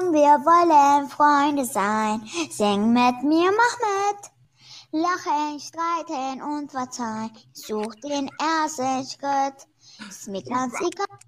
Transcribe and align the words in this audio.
Komm, 0.00 0.14
wir 0.14 0.38
wollen 0.46 1.08
Freunde 1.08 1.64
sein. 1.64 2.22
Sing 2.50 2.92
mit 2.92 3.22
mir, 3.22 3.50
mach 3.50 3.76
mit. 3.84 4.30
Lachen, 4.92 5.60
streiten 5.60 6.40
und 6.40 6.70
verzeihen. 6.70 7.30
Such 7.52 7.94
den 7.96 8.30
ersten 8.40 9.04
Schritt. 9.04 10.48
Ganz 10.48 10.74
egal. 10.80 11.18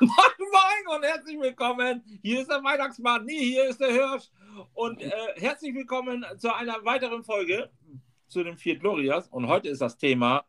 Moin 0.00 0.10
Moin 0.38 0.96
und 0.96 1.04
herzlich 1.04 1.38
willkommen. 1.38 2.02
Hier 2.22 2.40
ist 2.40 2.50
der 2.50 2.62
Weihnachtsmann, 2.64 3.24
nee, 3.24 3.38
hier 3.38 3.68
ist 3.68 3.80
der 3.80 3.92
Hirsch. 3.92 4.30
Und 4.72 5.00
äh, 5.00 5.12
herzlich 5.36 5.74
willkommen 5.74 6.24
zu 6.38 6.52
einer 6.52 6.84
weiteren 6.84 7.22
Folge 7.22 7.70
zu 8.26 8.42
den 8.42 8.56
vier 8.56 8.78
Glorias. 8.78 9.28
Und 9.28 9.46
heute 9.46 9.68
ist 9.68 9.80
das 9.80 9.96
Thema 9.96 10.44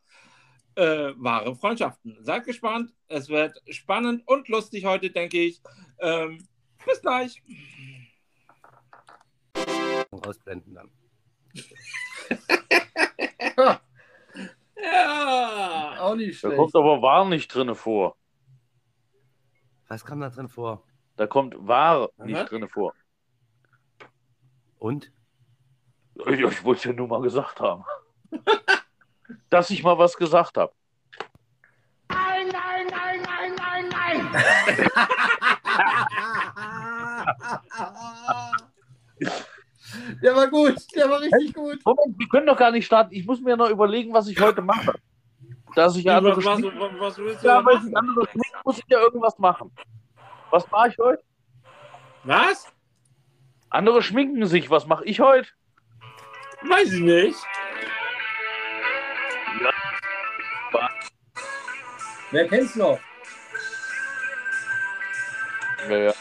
äh, 0.74 1.12
wahre 1.18 1.56
Freundschaften. 1.56 2.18
Seid 2.22 2.46
gespannt, 2.46 2.94
es 3.10 3.30
wird 3.30 3.62
spannend 3.70 4.24
und 4.26 4.48
lustig 4.48 4.86
heute, 4.86 5.12
denke 5.12 5.40
ich. 5.40 5.62
Ähm, 6.00 6.48
bis 6.86 7.02
gleich. 7.02 7.42
Ausblenden 10.12 10.74
dann. 10.76 10.92
Ja. 13.58 13.82
Auch 16.00 16.16
nicht 16.16 16.44
Da 16.44 16.50
schlecht. 16.50 16.58
kommt 16.58 16.76
aber 16.76 17.02
wahr 17.02 17.26
nicht 17.26 17.48
drinne 17.48 17.76
vor. 17.76 18.16
Was 19.88 20.04
kam 20.06 20.20
da 20.20 20.30
drin 20.30 20.50
vor? 20.50 20.84
Da 21.16 21.28
kommt 21.28 21.56
wahr 21.58 22.10
Aha. 22.18 22.26
nicht 22.26 22.52
drinne 22.52 22.68
vor. 22.68 22.94
Und? 24.80 25.12
Ich, 26.28 26.40
ich 26.40 26.64
wollte 26.64 26.80
es 26.80 26.84
ja 26.86 26.94
nur 26.94 27.08
mal 27.08 27.22
gesagt 27.22 27.60
haben. 27.60 27.84
Dass 29.50 29.70
ich 29.70 29.84
mal 29.84 29.98
was 29.98 30.18
gesagt 30.18 30.58
habe. 30.58 30.74
Der 40.22 40.36
war 40.36 40.48
gut, 40.48 40.76
der 40.96 41.10
war 41.10 41.22
richtig 41.22 41.54
gut. 41.54 41.80
Moment, 41.86 42.20
wir 42.20 42.28
können 42.28 42.48
doch 42.48 42.58
gar 42.58 42.72
nicht 42.72 42.86
starten. 42.86 43.14
Ich 43.14 43.26
muss 43.26 43.40
mir 43.40 43.56
noch 43.56 43.70
überlegen, 43.70 44.14
was 44.14 44.28
ich 44.28 44.40
heute 44.40 44.62
mache. 44.62 44.94
Dass 45.76 45.96
ich 45.96 46.06
Was, 46.06 46.16
andere 46.16 46.38
was, 46.38 46.46
was, 46.46 47.00
was 47.00 47.18
willst 47.18 47.44
du 47.44 47.48
ja, 47.48 47.64
weil 47.66 47.76
ich 47.76 47.98
andere 47.98 48.28
schminken, 48.28 48.58
muss 48.64 48.78
ich 48.78 48.86
ja 48.88 49.00
irgendwas 49.00 49.38
machen. 49.40 49.72
Was 50.50 50.70
mache 50.72 50.90
ich 50.90 50.98
heute? 50.98 51.24
Was? 52.24 52.68
Andere 53.70 54.02
schminken 54.02 54.46
sich. 54.46 54.70
Was 54.70 54.88
mache 54.88 55.06
ich 55.06 55.20
heute? 55.20 55.50
Weiß 56.68 56.92
ich 56.92 57.02
nicht. 57.02 57.38
Wer 62.32 62.48
kennt's 62.48 62.76
noch? 62.76 63.00
Ja, 65.90 65.98
ja. 65.98 66.14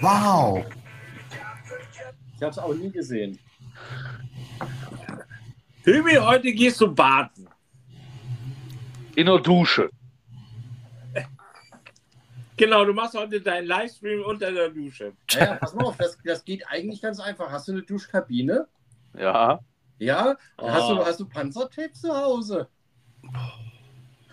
Wow. 0.00 0.64
Ich 2.36 2.42
hab's 2.42 2.58
auch 2.58 2.74
nie 2.74 2.90
gesehen. 2.90 3.38
Hübi, 5.84 6.16
heute 6.16 6.52
gehst 6.52 6.80
du 6.80 6.92
baden. 6.94 7.48
In 9.16 9.26
der 9.26 9.38
Dusche. 9.38 9.90
Genau, 12.56 12.84
du 12.84 12.92
machst 12.92 13.14
heute 13.16 13.40
deinen 13.40 13.66
Livestream 13.66 14.22
unter 14.22 14.52
der 14.52 14.68
Dusche. 14.68 15.14
Naja, 15.34 15.54
pass 15.56 15.74
mal 15.74 15.84
auf, 15.86 15.96
das, 15.96 16.18
das 16.24 16.44
geht 16.44 16.62
eigentlich 16.68 17.00
ganz 17.00 17.18
einfach. 17.18 17.50
Hast 17.50 17.68
du 17.68 17.72
eine 17.72 17.82
Duschkabine? 17.82 18.68
Ja. 19.18 19.60
Ja? 19.98 20.36
Hast, 20.58 20.84
Oh. 20.90 20.96
du, 20.96 21.04
hast 21.06 21.20
du 21.20 21.26
Panzertape 21.26 21.92
zu 21.92 22.14
Hause? 22.14 22.68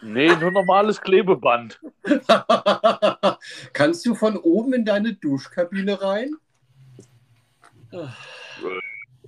Nee, 0.02 0.36
nur 0.36 0.52
normales 0.52 1.02
Klebeband. 1.02 1.80
Kannst 3.74 4.06
du 4.06 4.14
von 4.16 4.38
oben 4.38 4.74
in 4.74 4.86
deine 4.86 5.14
Duschkabine 5.14 6.02
rein? 6.02 6.36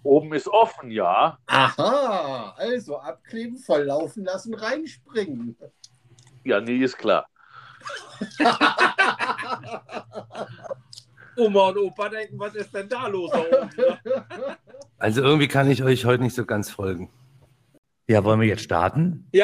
Oben 0.04 0.34
ist 0.34 0.48
offen, 0.48 0.92
ja. 0.92 1.38
Aha, 1.48 2.54
also 2.58 2.98
abkleben, 2.98 3.58
volllaufen 3.58 4.24
lassen, 4.26 4.54
reinspringen. 4.54 5.56
Ja, 6.44 6.62
nee, 6.62 6.78
ist 6.78 6.98
klar. 6.98 7.28
Oma 11.38 11.70
und 11.70 11.78
Opa 11.78 12.10
denken, 12.10 12.38
was 12.38 12.54
ist 12.56 12.74
denn 12.74 12.90
da 12.90 13.08
los? 13.08 13.32
da 13.32 13.40
oben, 13.40 13.70
ne? 13.78 14.00
Also 14.98 15.22
irgendwie 15.22 15.48
kann 15.48 15.72
ich 15.72 15.84
euch 15.84 16.06
heute 16.06 16.24
nicht 16.24 16.36
so 16.36 16.46
ganz 16.46 16.70
folgen. 16.70 17.10
Ja, 18.10 18.24
wollen 18.24 18.42
wir 18.42 18.48
jetzt 18.48 18.64
starten? 18.64 19.28
Ich 19.32 19.40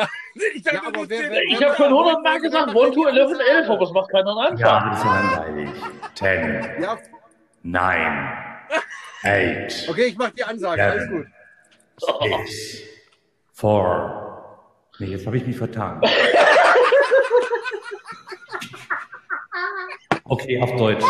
Ja, 0.65 0.81
aber 0.85 1.07
wer- 1.07 1.29
dir- 1.29 1.43
Ich 1.49 1.63
habe 1.63 1.75
schon 1.75 1.85
100 1.87 2.23
Mal 2.23 2.41
gesagt, 2.41 2.75
One 2.75 2.91
to 2.91 3.05
11, 3.07 3.39
11, 3.39 3.69
aber 3.69 3.83
es 3.83 3.91
macht 3.91 4.09
keiner 4.11 4.35
einen 4.37 4.57
Ja, 4.57 4.77
Anfang. 4.79 4.89
das 4.91 4.97
ist 4.99 5.05
ja 5.05 5.21
langweilig. 5.21 5.69
Ten, 6.15 6.81
Ja, 6.81 6.97
nine, 7.63 8.33
eight, 9.23 9.85
okay, 9.87 10.05
ich 10.07 10.17
mach 10.17 10.31
die 10.31 10.43
Ansage, 10.43 10.81
Ja. 10.81 10.89
alles 10.89 11.09
gut. 11.09 11.25
six, 11.97 12.81
four. 13.53 14.89
Nee, 14.99 15.07
jetzt 15.07 15.25
habe 15.27 15.37
ich 15.37 15.45
mich 15.45 15.57
vertan. 15.57 16.01
Okay, 20.27 20.59
auf 20.59 20.75
Deutsch. 20.75 21.05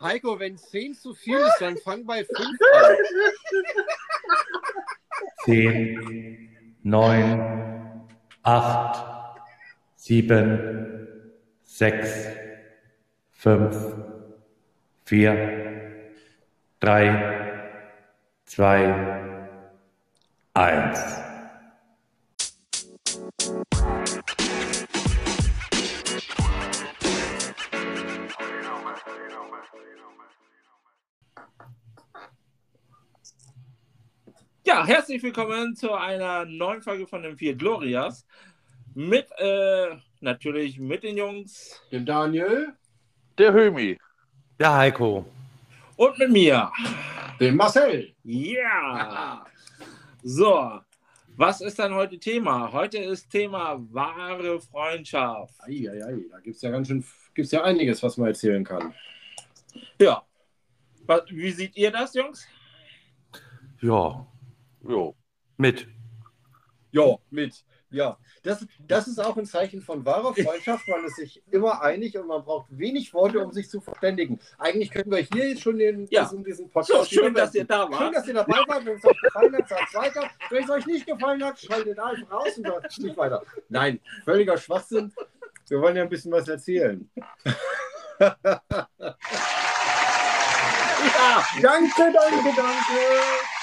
Heiko, 0.00 0.38
wenn 0.38 0.56
10 0.56 0.94
zu 0.94 1.14
viel 1.14 1.36
ist, 1.36 1.58
dann 1.60 1.76
fang 1.78 2.06
bei 2.06 2.24
5 2.24 2.38
an. 2.38 2.96
Zehn, 5.44 6.50
neun, 6.82 8.08
acht, 8.42 9.40
sieben, 9.96 11.08
sechs, 11.62 12.28
fünf, 13.32 13.76
vier, 15.04 16.12
drei, 16.80 17.70
zwei, 18.44 19.38
eins. 20.54 21.23
Ja, 34.74 34.84
herzlich 34.84 35.22
willkommen 35.22 35.76
zu 35.76 35.92
einer 35.92 36.44
neuen 36.46 36.82
Folge 36.82 37.06
von 37.06 37.22
den 37.22 37.36
vier 37.36 37.54
Glorias. 37.54 38.26
Mit, 38.92 39.28
äh, 39.38 39.98
natürlich 40.20 40.80
mit 40.80 41.04
den 41.04 41.16
Jungs 41.16 41.80
Den 41.92 42.04
Daniel, 42.04 42.74
Der 43.38 43.52
Hömi. 43.52 43.96
Ja, 44.58 44.78
Heiko. 44.78 45.26
und 45.94 46.18
mit 46.18 46.32
mir. 46.32 46.72
den 47.38 47.54
Marcel. 47.54 48.16
Ja! 48.24 49.46
So, 50.24 50.80
was 51.36 51.60
ist 51.60 51.78
dann 51.78 51.94
heute 51.94 52.18
Thema? 52.18 52.72
Heute 52.72 52.98
ist 52.98 53.30
Thema 53.30 53.76
wahre 53.92 54.60
Freundschaft. 54.60 55.54
Eieiei, 55.60 56.16
da 56.32 56.40
gibt 56.40 56.56
es 56.56 56.62
ja 56.62 56.72
ganz 56.72 56.88
schön, 56.88 57.04
gibt's 57.32 57.52
ja 57.52 57.62
einiges, 57.62 58.02
was 58.02 58.16
man 58.16 58.26
erzählen 58.26 58.64
kann. 58.64 58.92
Ja. 60.00 60.24
Was, 61.06 61.22
wie 61.28 61.52
seht 61.52 61.76
ihr 61.76 61.92
das, 61.92 62.12
Jungs? 62.14 62.48
Ja, 63.80 64.26
Jo. 64.86 65.16
mit. 65.56 65.86
Ja, 66.90 67.16
mit. 67.30 67.64
Ja, 67.90 68.18
das, 68.42 68.66
das 68.80 69.06
ist 69.06 69.20
auch 69.20 69.36
ein 69.36 69.46
Zeichen 69.46 69.80
von 69.80 70.04
wahrer 70.04 70.34
Freundschaft. 70.34 70.86
Man 70.88 71.04
ist 71.04 71.14
sich 71.16 71.42
immer 71.52 71.80
einig 71.80 72.18
und 72.18 72.26
man 72.26 72.42
braucht 72.44 72.66
wenig 72.76 73.14
Worte, 73.14 73.38
um 73.38 73.52
sich 73.52 73.68
zu 73.70 73.80
verständigen. 73.80 74.40
Eigentlich 74.58 74.90
könnten 74.90 75.12
wir 75.12 75.18
hier 75.18 75.48
jetzt 75.50 75.62
schon 75.62 75.78
den, 75.78 76.08
Ja. 76.10 76.22
diesen, 76.24 76.42
diesen 76.42 76.66
So, 76.66 76.72
Podcast 76.72 77.10
schön, 77.12 77.30
wieder 77.30 77.42
dass 77.42 77.54
ihr 77.54 77.64
da 77.64 77.84
Schön, 77.84 77.92
wart. 77.92 78.14
dass 78.16 78.26
ihr 78.26 78.34
dabei 78.34 78.58
wart. 78.66 78.84
Wenn 78.84 78.96
es 78.96 79.04
euch 79.04 79.20
gefallen 79.22 79.54
hat, 79.56 79.68
sagt 79.68 79.94
weiter. 79.94 80.30
Wenn 80.50 80.64
es 80.64 80.70
euch 80.70 80.86
nicht 80.86 81.06
gefallen 81.06 81.44
hat, 81.44 81.58
schaltet 81.60 81.98
einfach 81.98 82.30
raus 82.32 82.58
und 82.58 82.66
sagt 82.66 82.98
nicht 82.98 83.16
weiter. 83.16 83.42
Nein, 83.68 84.00
völliger 84.24 84.56
Schwachsinn. 84.58 85.12
Wir 85.68 85.80
wollen 85.80 85.96
ja 85.96 86.02
ein 86.02 86.08
bisschen 86.08 86.32
was 86.32 86.48
erzählen. 86.48 87.08
ja, 88.20 88.36
danke, 91.62 92.12
danke, 92.12 92.52
danke. 92.56 93.53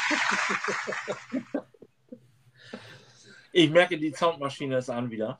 Ich 3.53 3.69
merke, 3.69 3.97
die 3.97 4.11
Soundmaschine 4.13 4.77
ist 4.77 4.89
an 4.89 5.09
wieder. 5.11 5.39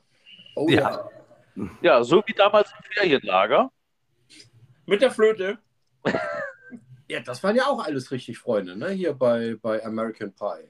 Oh 0.54 0.68
Ja. 0.68 1.08
Ja, 1.82 2.02
so 2.02 2.22
wie 2.26 2.32
damals 2.32 2.70
im 2.70 2.84
Ferienlager. 2.92 3.70
Mit 4.86 5.02
der 5.02 5.10
Flöte. 5.10 5.58
Ja, 7.08 7.20
das 7.20 7.42
waren 7.42 7.54
ja 7.56 7.66
auch 7.66 7.84
alles 7.84 8.10
richtig 8.10 8.38
Freunde, 8.38 8.74
ne? 8.74 8.88
Hier 8.90 9.12
bei, 9.12 9.54
bei 9.60 9.84
American 9.84 10.32
Pie. 10.32 10.66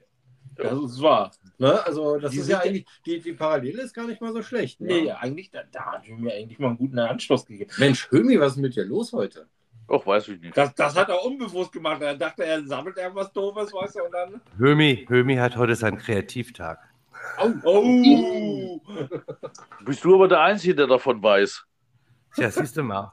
Das 0.57 0.73
ist 0.73 1.01
wahr. 1.01 1.31
Ne? 1.59 1.81
Also, 1.87 2.19
das 2.19 2.33
Die 2.33 2.39
ist 2.39 2.49
ja 2.49 2.57
ja- 2.57 2.63
eigentlich, 2.65 2.85
die, 3.07 3.21
die 3.21 3.33
Parallele 3.35 3.83
ist 3.83 3.95
gar 3.95 4.09
nicht 4.09 4.21
mal 4.21 4.33
so 4.33 4.43
schlecht. 4.43 4.81
Ne? 4.81 4.89
Nee, 4.89 5.11
eigentlich, 5.13 5.51
da, 5.53 5.63
da 5.71 5.93
hat 5.93 6.09
mir 6.09 6.33
eigentlich 6.35 6.59
mal 6.59 6.69
einen 6.69 6.79
guten 6.79 6.99
Anschluss 6.99 7.47
gegeben. 7.47 7.71
Mensch, 7.79 8.11
Hömi, 8.11 8.41
was 8.41 8.53
ist 8.55 8.59
mit 8.59 8.75
dir 8.75 8.85
los 8.85 9.13
heute? 9.13 9.47
Och, 9.89 10.07
weiß 10.07 10.29
ich 10.29 10.41
nicht. 10.41 10.57
Das, 10.57 10.75
das 10.75 10.97
hat 10.97 11.09
er 11.09 11.25
unbewusst 11.25 11.73
gemacht. 11.73 12.01
Er 12.03 12.17
dachte, 12.17 12.45
er 12.45 12.63
sammelt 12.67 12.97
irgendwas 12.97 13.33
Doofes, 13.33 13.73
weißt 13.73 13.97
du, 13.97 14.05
und 14.05 14.13
dann. 14.13 14.41
Hömi, 14.59 15.07
Hömi 15.09 15.37
hat 15.37 15.57
heute 15.57 15.75
seinen 15.75 15.99
Kreativtag. 15.99 16.79
Au, 17.37 17.51
Oh! 17.65 18.81
Bist 19.85 20.05
du 20.05 20.15
aber 20.15 20.29
der 20.29 20.41
Einzige, 20.41 20.75
der 20.75 20.87
davon 20.87 21.23
weiß. 21.23 21.65
Tja, 22.35 22.51
siehst 22.51 22.77
du 22.77 22.83
mal. 22.83 23.13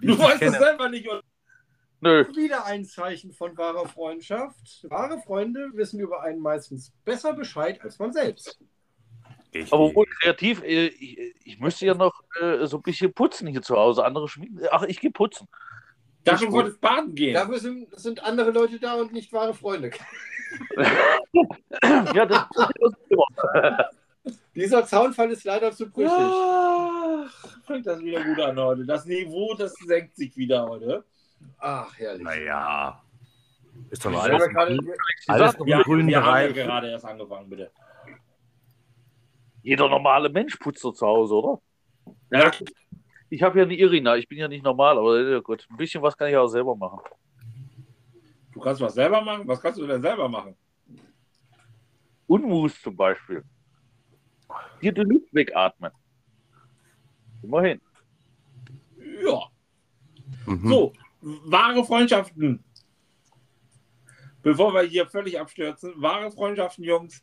Du 0.00 0.12
Ich 0.12 0.18
weißt 0.18 0.42
es 0.42 0.52
selber 0.58 0.88
nicht. 0.88 1.08
oder? 1.08 1.22
Nö. 2.00 2.24
Wieder 2.34 2.64
ein 2.64 2.84
Zeichen 2.84 3.32
von 3.32 3.56
wahrer 3.58 3.86
Freundschaft. 3.86 4.86
Wahre 4.88 5.18
Freunde 5.18 5.70
wissen 5.74 6.00
über 6.00 6.22
einen 6.22 6.40
meistens 6.40 6.92
besser 7.04 7.34
Bescheid 7.34 7.80
als 7.82 7.98
man 7.98 8.12
selbst. 8.12 8.58
Ich, 9.52 9.72
Aber 9.72 9.94
wohl 9.94 10.06
kreativ, 10.06 10.62
äh, 10.62 10.86
ich, 10.86 11.18
ich 11.44 11.58
müsste 11.58 11.84
ja 11.84 11.94
noch 11.94 12.22
äh, 12.40 12.64
so 12.66 12.76
ein 12.78 12.82
bisschen 12.82 13.12
putzen 13.12 13.48
hier 13.48 13.62
zu 13.62 13.76
Hause. 13.76 14.04
Andere 14.04 14.28
schminken. 14.28 14.60
Ach, 14.70 14.84
ich 14.84 15.00
gehe 15.00 15.10
putzen. 15.10 15.48
Dafür 16.32 16.46
gut. 16.48 16.56
wolltest 16.56 16.80
baden 16.80 17.14
gehen. 17.14 17.34
Dafür 17.34 17.58
sind, 17.58 17.98
sind 17.98 18.22
andere 18.24 18.50
Leute 18.50 18.78
da 18.78 18.94
und 18.94 19.12
nicht 19.12 19.32
wahre 19.32 19.54
Freunde. 19.54 19.90
ja, 22.14 22.26
das, 22.26 22.46
Dieser 24.54 24.84
Zaunfall 24.84 25.30
ist 25.30 25.44
leider 25.44 25.72
zu 25.72 25.88
brüchig. 25.88 26.12
Ach, 26.12 27.46
fängt 27.64 27.86
das 27.86 28.00
wieder 28.00 28.22
gut 28.22 28.38
an 28.40 28.58
heute. 28.58 28.84
Das 28.84 29.06
Niveau, 29.06 29.54
das 29.54 29.72
senkt 29.74 30.16
sich 30.16 30.36
wieder 30.36 30.66
heute. 30.66 31.04
Ach, 31.58 31.96
herrlich. 31.98 32.22
naja. 32.22 33.02
Ist 33.90 34.04
doch 34.04 34.12
alles, 34.22 34.40
ja 34.40 34.46
gerade- 34.48 34.76
grün- 34.76 34.94
alles 35.28 35.58
noch 35.58 35.66
Wir, 35.66 35.76
im 35.76 35.82
grünen 35.82 36.08
wir 36.08 36.22
haben 36.22 36.40
ja 36.56 36.64
gerade 36.64 36.90
erst 36.90 37.04
angefangen, 37.04 37.48
bitte. 37.48 37.70
Jeder 39.62 39.88
normale 39.88 40.28
Mensch 40.28 40.56
putzt 40.56 40.84
doch 40.84 40.92
zu 40.92 41.06
Hause, 41.06 41.34
oder? 41.34 41.60
Ja, 42.32 42.50
Ich 43.32 43.42
habe 43.42 43.60
ja 43.60 43.64
eine 43.64 43.74
Irina, 43.74 44.16
ich 44.16 44.28
bin 44.28 44.38
ja 44.38 44.48
nicht 44.48 44.64
normal, 44.64 44.98
aber 44.98 45.20
ja, 45.20 45.38
gut, 45.38 45.66
ein 45.70 45.76
bisschen 45.76 46.02
was 46.02 46.16
kann 46.16 46.28
ich 46.28 46.36
auch 46.36 46.48
selber 46.48 46.74
machen. 46.74 47.00
du 48.52 48.60
kannst 48.60 48.80
was 48.80 48.94
selber 48.94 49.20
machen. 49.22 49.46
Was 49.46 49.60
kannst 49.60 49.78
du 49.78 49.86
denn 49.86 50.02
selber 50.02 50.28
machen? 50.28 50.56
Unmus 52.26 52.80
zum 52.82 52.96
Beispiel. 52.96 53.44
Dir 54.82 54.92
die 54.92 55.02
Luft 55.02 55.32
wegatmen. 55.32 55.92
Immerhin. 57.42 57.80
Ja. 59.24 59.42
Mhm. 60.46 60.68
So, 60.68 60.92
wahre 61.20 61.84
Freundschaften. 61.84 62.64
Bevor 64.42 64.74
wir 64.74 64.82
hier 64.82 65.06
völlig 65.06 65.38
abstürzen, 65.38 65.92
wahre 65.96 66.30
Freundschaften, 66.32 66.84
Jungs. 66.84 67.22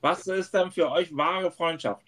Was 0.00 0.26
ist 0.26 0.52
denn 0.54 0.70
für 0.70 0.90
euch 0.90 1.14
wahre 1.14 1.50
Freundschaft? 1.50 2.05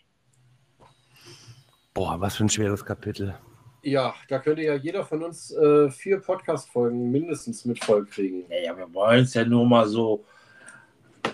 Boah, 1.99 2.21
was 2.21 2.37
für 2.37 2.45
ein 2.45 2.49
schweres 2.49 2.85
Kapitel. 2.85 3.35
Ja, 3.83 4.15
da 4.29 4.39
könnte 4.39 4.63
ja 4.63 4.77
jeder 4.77 5.05
von 5.05 5.21
uns 5.25 5.51
äh, 5.51 5.91
vier 5.91 6.21
Podcast-Folgen 6.21 7.11
mindestens 7.11 7.65
mit 7.65 7.83
voll 7.83 8.07
kriegen. 8.07 8.45
Naja, 8.49 8.77
wir 8.77 8.95
wollen 8.95 9.25
es 9.25 9.35
ja 9.35 9.45
nur 9.45 9.67
mal 9.67 9.85
so 9.85 10.25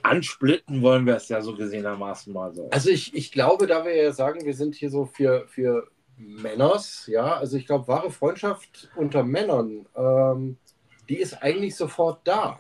ansplitten, 0.03 0.81
wollen 0.81 1.05
wir 1.05 1.17
es 1.17 1.29
ja 1.29 1.43
so 1.43 1.55
gesehenermaßen 1.55 2.33
mal 2.33 2.55
so. 2.55 2.71
Also 2.71 2.89
ich, 2.89 3.15
ich 3.15 3.31
glaube, 3.31 3.67
da 3.67 3.85
wir 3.85 3.95
ja 3.95 4.11
sagen, 4.11 4.43
wir 4.47 4.55
sind 4.55 4.75
hier 4.75 4.89
so 4.89 5.05
für, 5.05 5.47
für 5.49 5.87
Männers, 6.17 7.09
ja, 7.09 7.37
also 7.37 7.59
ich 7.59 7.67
glaube, 7.67 7.87
wahre 7.87 8.11
Freundschaft 8.11 8.89
unter 8.97 9.23
Männern, 9.23 9.85
ähm, 9.95 10.57
die 11.11 11.19
ist 11.19 11.43
eigentlich 11.43 11.77
sofort 11.77 12.27
da, 12.27 12.59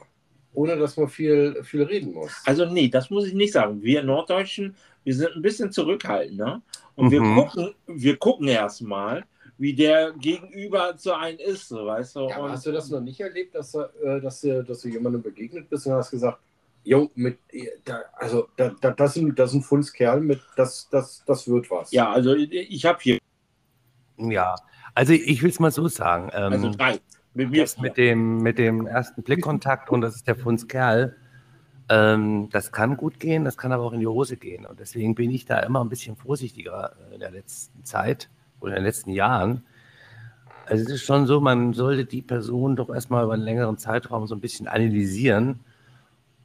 ohne 0.52 0.76
dass 0.76 0.98
man 0.98 1.08
viel, 1.08 1.64
viel 1.64 1.84
reden 1.84 2.12
muss. 2.12 2.42
Also 2.44 2.66
nee, 2.66 2.88
das 2.88 3.08
muss 3.08 3.26
ich 3.26 3.32
nicht 3.32 3.54
sagen. 3.54 3.82
Wir 3.82 4.02
Norddeutschen, 4.02 4.76
wir 5.04 5.14
sind 5.14 5.36
ein 5.36 5.42
bisschen 5.42 5.70
zurückhaltend, 5.70 6.38
ne? 6.38 6.62
Und 6.96 7.10
wir 7.10 7.20
Mhm. 7.20 7.36
gucken, 7.36 7.74
wir 7.86 8.16
gucken 8.16 8.48
erstmal, 8.48 9.24
wie 9.58 9.74
der 9.74 10.12
Gegenüber 10.12 10.96
zu 10.96 11.14
einem 11.16 11.38
ist, 11.38 11.68
so 11.68 11.86
weißt 11.86 12.16
du. 12.16 12.28
Ja, 12.28 12.48
hast 12.50 12.66
du 12.66 12.72
das 12.72 12.88
noch 12.90 13.00
nicht 13.00 13.20
erlebt, 13.20 13.54
dass, 13.54 13.72
du, 13.72 13.80
äh, 14.02 14.20
dass, 14.20 14.40
du, 14.40 14.64
dass 14.64 14.80
du 14.80 14.88
jemandem 14.88 15.22
begegnet 15.22 15.68
bist 15.70 15.86
und 15.86 15.92
hast 15.92 16.10
gesagt, 16.10 16.38
Jo, 16.86 17.10
mit, 17.14 17.38
da, 17.86 18.02
also 18.12 18.46
da, 18.56 18.70
da, 18.78 18.90
das, 18.90 19.14
sind, 19.14 19.38
das 19.38 19.50
ist 19.50 19.56
ein 19.56 19.62
Funskerl, 19.62 20.20
mit, 20.20 20.40
das, 20.54 20.86
das, 20.90 21.24
das 21.24 21.48
wird 21.48 21.70
was. 21.70 21.90
ja, 21.92 22.10
also 22.12 22.34
ich 22.34 22.84
habe 22.84 22.98
hier, 23.00 23.18
Ja, 24.18 24.54
also 24.94 25.12
ich 25.14 25.42
will 25.42 25.48
es 25.50 25.58
mal 25.58 25.70
so 25.70 25.88
sagen. 25.88 26.30
Ähm, 26.34 26.52
also 26.52 26.70
drei. 26.70 27.00
Mit 27.32 27.50
mir 27.50 27.66
mit 27.80 27.96
dem, 27.96 28.38
mit 28.38 28.58
dem 28.58 28.86
ersten 28.86 29.22
Blickkontakt 29.22 29.88
und 29.90 30.02
das 30.02 30.14
ist 30.14 30.28
der 30.28 30.36
Funs 30.36 30.68
Kerl, 30.68 31.16
ähm, 31.88 32.48
das 32.50 32.72
kann 32.72 32.96
gut 32.96 33.20
gehen, 33.20 33.44
das 33.44 33.56
kann 33.56 33.72
aber 33.72 33.84
auch 33.84 33.92
in 33.92 34.00
die 34.00 34.06
Hose 34.06 34.36
gehen. 34.36 34.64
Und 34.66 34.80
deswegen 34.80 35.14
bin 35.14 35.30
ich 35.30 35.44
da 35.44 35.60
immer 35.60 35.82
ein 35.82 35.88
bisschen 35.88 36.16
vorsichtiger 36.16 36.92
in 37.12 37.20
der 37.20 37.30
letzten 37.30 37.84
Zeit 37.84 38.30
oder 38.60 38.72
in 38.72 38.76
den 38.76 38.86
letzten 38.86 39.10
Jahren. 39.10 39.64
Also 40.66 40.82
es 40.82 40.90
ist 40.90 41.02
schon 41.02 41.26
so, 41.26 41.40
man 41.40 41.74
sollte 41.74 42.06
die 42.06 42.22
Person 42.22 42.76
doch 42.76 42.88
erstmal 42.88 43.24
über 43.24 43.34
einen 43.34 43.42
längeren 43.42 43.76
Zeitraum 43.76 44.26
so 44.26 44.34
ein 44.34 44.40
bisschen 44.40 44.66
analysieren. 44.66 45.60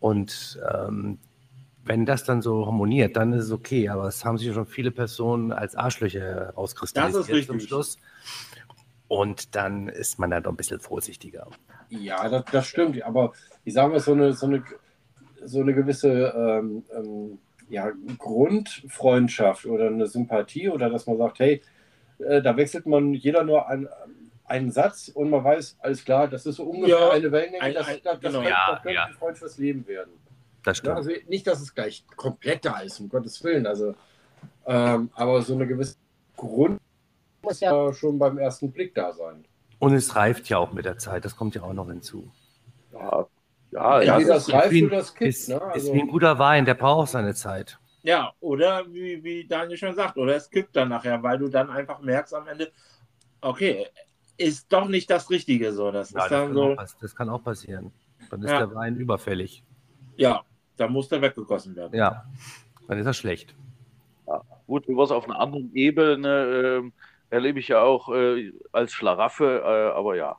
Und 0.01 0.59
ähm, 0.73 1.19
wenn 1.85 2.05
das 2.05 2.25
dann 2.25 2.41
so 2.41 2.65
harmoniert, 2.65 3.15
dann 3.15 3.31
ist 3.31 3.45
es 3.45 3.51
okay. 3.51 3.87
Aber 3.87 4.07
es 4.07 4.25
haben 4.25 4.37
sich 4.37 4.53
schon 4.53 4.65
viele 4.65 4.91
Personen 4.91 5.53
als 5.53 5.75
Arschlöcher 5.75 6.53
rauskristallisiert 6.53 7.45
zum. 7.45 7.59
Schluss. 7.61 7.97
Und 9.07 9.55
dann 9.55 9.87
ist 9.87 10.19
man 10.19 10.29
da 10.29 10.41
doch 10.41 10.51
ein 10.51 10.57
bisschen 10.57 10.79
vorsichtiger. 10.79 11.47
Ja, 11.89 12.27
das, 12.27 12.43
das 12.51 12.67
stimmt. 12.67 13.01
Aber 13.03 13.31
ich 13.63 13.73
sage 13.73 13.93
mal, 13.93 13.99
so 13.99 14.11
eine, 14.11 14.33
so 14.33 14.45
eine, 14.45 14.63
so 15.45 15.61
eine 15.61 15.73
gewisse 15.73 16.09
ähm, 16.35 16.83
ähm, 16.95 17.37
ja, 17.69 17.91
Grundfreundschaft 18.17 19.65
oder 19.65 19.87
eine 19.87 20.07
Sympathie 20.07 20.69
oder 20.69 20.89
dass 20.89 21.05
man 21.07 21.17
sagt, 21.17 21.39
hey, 21.39 21.61
äh, 22.19 22.41
da 22.41 22.57
wechselt 22.57 22.85
man 22.85 23.13
jeder 23.13 23.43
nur 23.43 23.67
ein, 23.67 23.87
einen 24.45 24.71
Satz 24.71 25.09
und 25.09 25.29
man 25.29 25.43
weiß, 25.43 25.77
alles 25.79 26.03
klar, 26.03 26.27
das 26.27 26.45
ist 26.45 26.55
so 26.55 26.63
ungefähr 26.63 26.97
Ja, 26.97 27.09
eine 27.11 27.31
Wellenlänge, 27.31 27.63
ein- 27.63 27.73
das, 27.73 27.87
ein- 27.87 27.99
das, 28.03 28.19
das, 28.19 28.21
genau. 28.21 28.39
könnte, 28.39 28.49
Ja, 28.49 28.71
das 28.71 28.81
könnte 28.81 28.95
ja. 28.95 29.05
ein 29.05 29.13
Freund 29.13 29.37
fürs 29.37 29.57
Leben 29.57 29.87
werden. 29.87 30.11
Das 30.63 30.77
Ja, 30.77 30.81
stimmt. 30.81 30.97
also 30.97 31.11
nicht, 31.27 31.47
dass 31.47 31.61
es 31.61 31.73
gleich 31.73 32.05
komplett 32.15 32.65
da 32.65 32.79
ist, 32.79 32.99
um 32.99 33.09
Gottes 33.09 33.43
Willen. 33.43 33.65
Also, 33.67 33.95
ähm, 34.65 35.09
aber 35.13 35.41
so 35.41 35.53
eine 35.53 35.67
gewisse 35.67 35.95
Grund 36.35 36.79
muss 37.43 37.59
ja 37.59 37.93
schon 37.93 38.19
beim 38.19 38.37
ersten 38.37 38.71
Blick 38.71 38.95
da 38.95 39.13
sein. 39.13 39.45
Und 39.79 39.93
es 39.93 40.15
reift 40.15 40.49
ja 40.49 40.57
auch 40.57 40.73
mit 40.73 40.85
der 40.85 40.97
Zeit, 40.97 41.23
das 41.23 41.35
kommt 41.37 41.55
ja 41.55 41.61
auch 41.63 41.73
noch 41.73 41.87
hinzu. 41.87 42.29
Ja, 42.91 43.27
ja, 43.71 44.01
Ja, 44.01 44.19
das 44.19 44.27
das 44.27 44.53
reift 44.53 44.71
wie 44.71 44.83
oder 44.85 44.97
das 44.97 45.13
kippt. 45.13 45.29
Ist, 45.29 45.49
Ne? 45.49 45.55
ist 45.55 45.61
Also, 45.73 45.93
wie 45.93 45.99
ein 46.01 46.07
guter 46.07 46.39
Wein, 46.39 46.65
der 46.65 46.73
braucht 46.75 47.09
seine 47.09 47.33
Zeit. 47.33 47.79
Ja, 48.01 48.33
oder 48.39 48.85
wie, 48.93 49.23
wie 49.23 49.45
Daniel 49.47 49.77
schon 49.77 49.93
sagt, 49.95 50.17
oder 50.17 50.35
es 50.35 50.49
kippt 50.49 50.75
dann 50.75 50.89
nachher, 50.89 51.21
weil 51.21 51.37
du 51.37 51.49
dann 51.49 51.69
einfach 51.69 51.99
merkst 51.99 52.33
am 52.33 52.47
Ende, 52.47 52.71
okay, 53.41 53.87
ist 54.37 54.71
doch 54.71 54.87
nicht 54.87 55.09
das 55.09 55.29
Richtige 55.29 55.73
so. 55.73 55.91
Das 55.91 56.11
Ja, 56.11 56.23
ist 56.23 56.31
das, 56.31 56.31
dann 56.31 56.47
kann 56.47 56.55
so, 56.55 56.71
auch, 56.73 56.75
pass- 56.77 56.97
das 57.01 57.15
kann 57.15 57.29
auch 57.29 57.43
passieren. 57.43 57.91
Dann 58.29 58.41
ist 58.43 58.51
Ja. 58.51 58.59
der 58.59 58.73
Wein 58.75 58.95
überfällig. 58.95 59.63
ja, 60.17 60.43
da 60.77 60.87
muss 60.87 61.09
der 61.09 61.21
weggegossen 61.21 61.75
werden. 61.75 61.93
Ja, 61.93 62.25
dann 62.87 62.97
ist 62.99 63.05
er 63.05 63.13
schlecht. 63.13 63.55
Gut, 64.67 64.85
was 64.87 65.11
auf 65.11 65.25
einer 65.25 65.39
anderen 65.39 65.73
Ebene 65.73 66.79
ähm, 66.79 66.93
erlebe 67.29 67.59
ich 67.59 67.67
ja 67.69 67.81
auch 67.81 68.09
äh, 68.13 68.51
als 68.71 68.91
Schlarafffe, 68.93 69.61
äh, 69.65 69.97
aber 69.97 70.15
ja, 70.15 70.37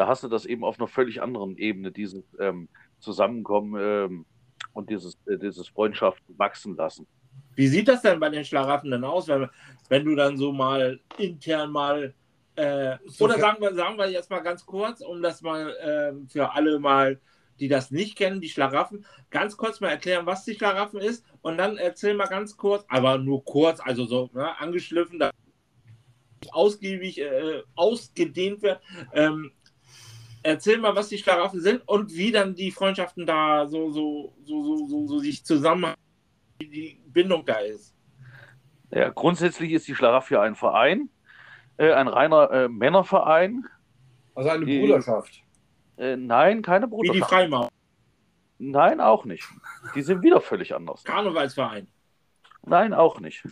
da 0.00 0.06
hast 0.06 0.22
du 0.22 0.28
das 0.28 0.46
eben 0.46 0.64
auf 0.64 0.80
einer 0.80 0.88
völlig 0.88 1.20
anderen 1.20 1.58
Ebene, 1.58 1.92
dieses 1.92 2.24
ähm, 2.38 2.70
Zusammenkommen 3.00 3.78
ähm, 3.78 4.26
und 4.72 4.88
dieses, 4.88 5.18
äh, 5.26 5.36
dieses 5.36 5.68
Freundschaft 5.68 6.22
wachsen 6.38 6.74
lassen. 6.74 7.06
Wie 7.54 7.68
sieht 7.68 7.86
das 7.86 8.00
denn 8.00 8.18
bei 8.18 8.30
den 8.30 8.46
Schlaraffen 8.46 8.90
denn 8.90 9.04
aus, 9.04 9.28
wenn, 9.28 9.50
wenn 9.90 10.06
du 10.06 10.14
dann 10.14 10.38
so 10.38 10.52
mal 10.52 10.98
intern 11.18 11.70
mal 11.70 12.14
äh, 12.56 12.96
So 13.08 13.26
oder 13.26 13.38
sagen 13.38 13.60
wir, 13.60 13.74
sagen 13.74 13.98
wir 13.98 14.10
jetzt 14.10 14.30
mal 14.30 14.40
ganz 14.40 14.64
kurz, 14.64 15.02
um 15.02 15.20
das 15.20 15.42
mal 15.42 15.76
ähm, 15.82 16.26
für 16.30 16.50
alle 16.54 16.78
mal, 16.78 17.20
die 17.58 17.68
das 17.68 17.90
nicht 17.90 18.16
kennen, 18.16 18.40
die 18.40 18.48
Schlaraffen, 18.48 19.04
ganz 19.28 19.58
kurz 19.58 19.80
mal 19.80 19.90
erklären, 19.90 20.24
was 20.24 20.46
die 20.46 20.54
Schlaraffen 20.54 21.00
ist 21.00 21.26
und 21.42 21.58
dann 21.58 21.76
erzähl 21.76 22.14
mal 22.14 22.28
ganz 22.28 22.56
kurz, 22.56 22.86
aber 22.88 23.18
nur 23.18 23.44
kurz, 23.44 23.80
also 23.80 24.06
so 24.06 24.30
ne, 24.32 24.58
angeschliffen, 24.58 25.18
da 25.18 25.30
ausgiebig 26.52 27.20
äh, 27.20 27.62
ausgedehnt 27.74 28.62
wird. 28.62 28.80
Ähm, 29.12 29.52
erzähl 30.42 30.78
mal, 30.78 30.94
was 30.96 31.08
die 31.08 31.18
Schlaraffen 31.18 31.60
sind 31.60 31.86
und 31.88 32.14
wie 32.14 32.32
dann 32.32 32.54
die 32.54 32.70
Freundschaften 32.70 33.26
da 33.26 33.66
so, 33.66 33.90
so, 33.90 34.34
so, 34.44 34.62
so, 34.62 34.86
so, 34.86 35.06
so 35.06 35.18
sich 35.18 35.44
zusammen, 35.44 35.94
wie 36.58 36.68
die 36.68 37.02
Bindung 37.06 37.44
da 37.44 37.58
ist. 37.60 37.94
Ja, 38.92 39.08
grundsätzlich 39.10 39.72
ist 39.72 39.86
die 39.88 39.94
Schlaraff 39.94 40.30
ja 40.30 40.42
ein 40.42 40.56
Verein, 40.56 41.08
äh, 41.76 41.92
ein 41.92 42.08
reiner 42.08 42.50
äh, 42.50 42.68
Männerverein. 42.68 43.64
also 44.34 44.50
eine 44.50 44.64
Die- 44.64 44.80
Bruderschaft. 44.80 45.42
Äh, 45.96 46.16
nein, 46.16 46.62
keine 46.62 46.86
Wie 46.86 46.90
die 46.90 46.90
Bruderschaft. 47.08 47.30
Freimaurer, 47.30 47.68
Nein, 48.62 49.00
auch 49.00 49.24
nicht. 49.24 49.48
Die 49.94 50.02
sind 50.02 50.22
wieder 50.22 50.40
völlig 50.40 50.74
anders. 50.74 51.02
Karnevalsverein. 51.04 51.88
Nein, 52.66 52.92
auch 52.92 53.20
nicht. 53.20 53.42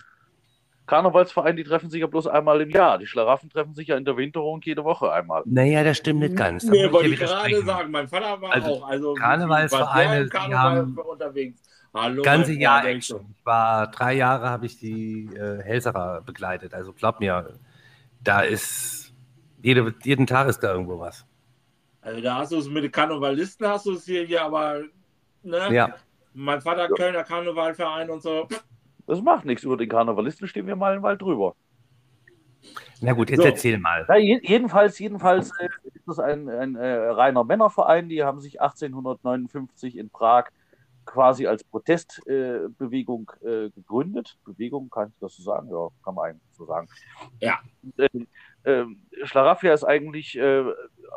Karnevalsverein, 0.88 1.54
die 1.54 1.62
treffen 1.64 1.90
sich 1.90 2.00
ja 2.00 2.06
bloß 2.08 2.26
einmal 2.26 2.60
im 2.60 2.70
Jahr. 2.70 2.98
Die 2.98 3.06
Schlaraffen 3.06 3.48
treffen 3.50 3.74
sich 3.74 3.88
ja 3.88 3.96
in 3.96 4.04
der 4.04 4.16
Winterung 4.16 4.60
jede 4.64 4.82
Woche 4.84 5.12
einmal. 5.12 5.42
Naja, 5.46 5.84
das 5.84 5.98
stimmt 5.98 6.20
nicht 6.20 6.34
ganz. 6.34 6.64
Da 6.64 6.72
Nee, 6.72 6.90
wollte 6.90 7.10
ich 7.10 7.20
gerade 7.20 7.62
sagen. 7.62 7.90
Mein 7.92 8.08
Vater 8.08 8.40
war 8.42 8.52
Also, 8.52 8.70
auch. 8.70 8.88
Also, 8.88 9.14
Karnevalsvereine, 9.14 10.26
Karneval 10.28 10.60
haben- 10.78 10.98
unterwegs. 10.98 11.62
Hallo, 11.94 12.22
Ganze 12.22 12.52
Jahr 12.52 12.84
Action. 12.84 13.34
Ich 13.38 13.46
war 13.46 13.90
drei 13.90 14.14
Jahre, 14.14 14.48
habe 14.50 14.66
ich 14.66 14.78
die 14.78 15.24
äh, 15.34 15.62
Helserer 15.62 16.20
begleitet. 16.22 16.74
Also 16.74 16.92
glaub 16.92 17.18
mir, 17.20 17.54
da 18.22 18.40
ist 18.42 19.12
jede, 19.62 19.94
jeden 20.04 20.26
Tag 20.26 20.48
ist 20.48 20.60
da 20.60 20.72
irgendwo 20.72 20.98
was. 20.98 21.24
Also, 22.02 22.20
da 22.20 22.36
hast 22.36 22.52
du 22.52 22.58
es 22.58 22.68
mit 22.68 22.84
den 22.84 22.92
Karnevalisten, 22.92 23.66
hast 23.66 23.86
du 23.86 23.92
es 23.94 24.04
hier, 24.04 24.24
hier 24.24 24.42
aber. 24.42 24.82
Ne? 25.42 25.68
Ja, 25.72 25.94
Mein 26.34 26.60
Vater 26.60 26.88
Kölner 26.88 27.24
Karnevalverein 27.24 28.10
und 28.10 28.22
so. 28.22 28.46
Das 29.08 29.22
macht 29.22 29.46
nichts. 29.46 29.64
Über 29.64 29.78
den 29.78 29.88
Karnevalisten 29.88 30.46
stehen 30.46 30.66
wir 30.66 30.76
meilenweit 30.76 31.20
drüber. 31.20 31.56
Na 33.00 33.14
gut, 33.14 33.30
jetzt 33.30 33.40
So. 33.40 33.46
erzähl 33.46 33.78
mal. 33.78 34.04
Ja, 34.06 34.16
je, 34.16 34.38
jedenfalls, 34.42 34.98
jedenfalls 34.98 35.50
äh, 35.58 35.68
ist 35.94 36.06
das 36.06 36.18
ein, 36.18 36.48
ein 36.48 36.76
äh, 36.76 37.08
reiner 37.08 37.42
Männerverein. 37.42 38.10
Die 38.10 38.22
haben 38.22 38.38
sich 38.38 38.60
1859 38.60 39.96
in 39.96 40.10
Prag 40.10 40.50
quasi 41.06 41.46
als 41.46 41.64
Protestbewegung 41.64 43.32
äh, 43.42 43.66
äh, 43.66 43.70
gegründet. 43.70 44.36
Bewegung, 44.44 44.90
kann 44.90 45.08
ich 45.08 45.14
das 45.20 45.36
so 45.36 45.42
sagen? 45.42 45.70
Ja, 45.70 45.88
kann 46.04 46.14
man 46.14 46.30
eigentlich 46.30 46.52
so 46.52 46.66
sagen. 46.66 46.86
Ja. 47.40 47.60
Ähm, 48.64 49.00
Schlaraffia 49.22 49.72
ist 49.72 49.84
eigentlich 49.84 50.36
äh, 50.36 50.64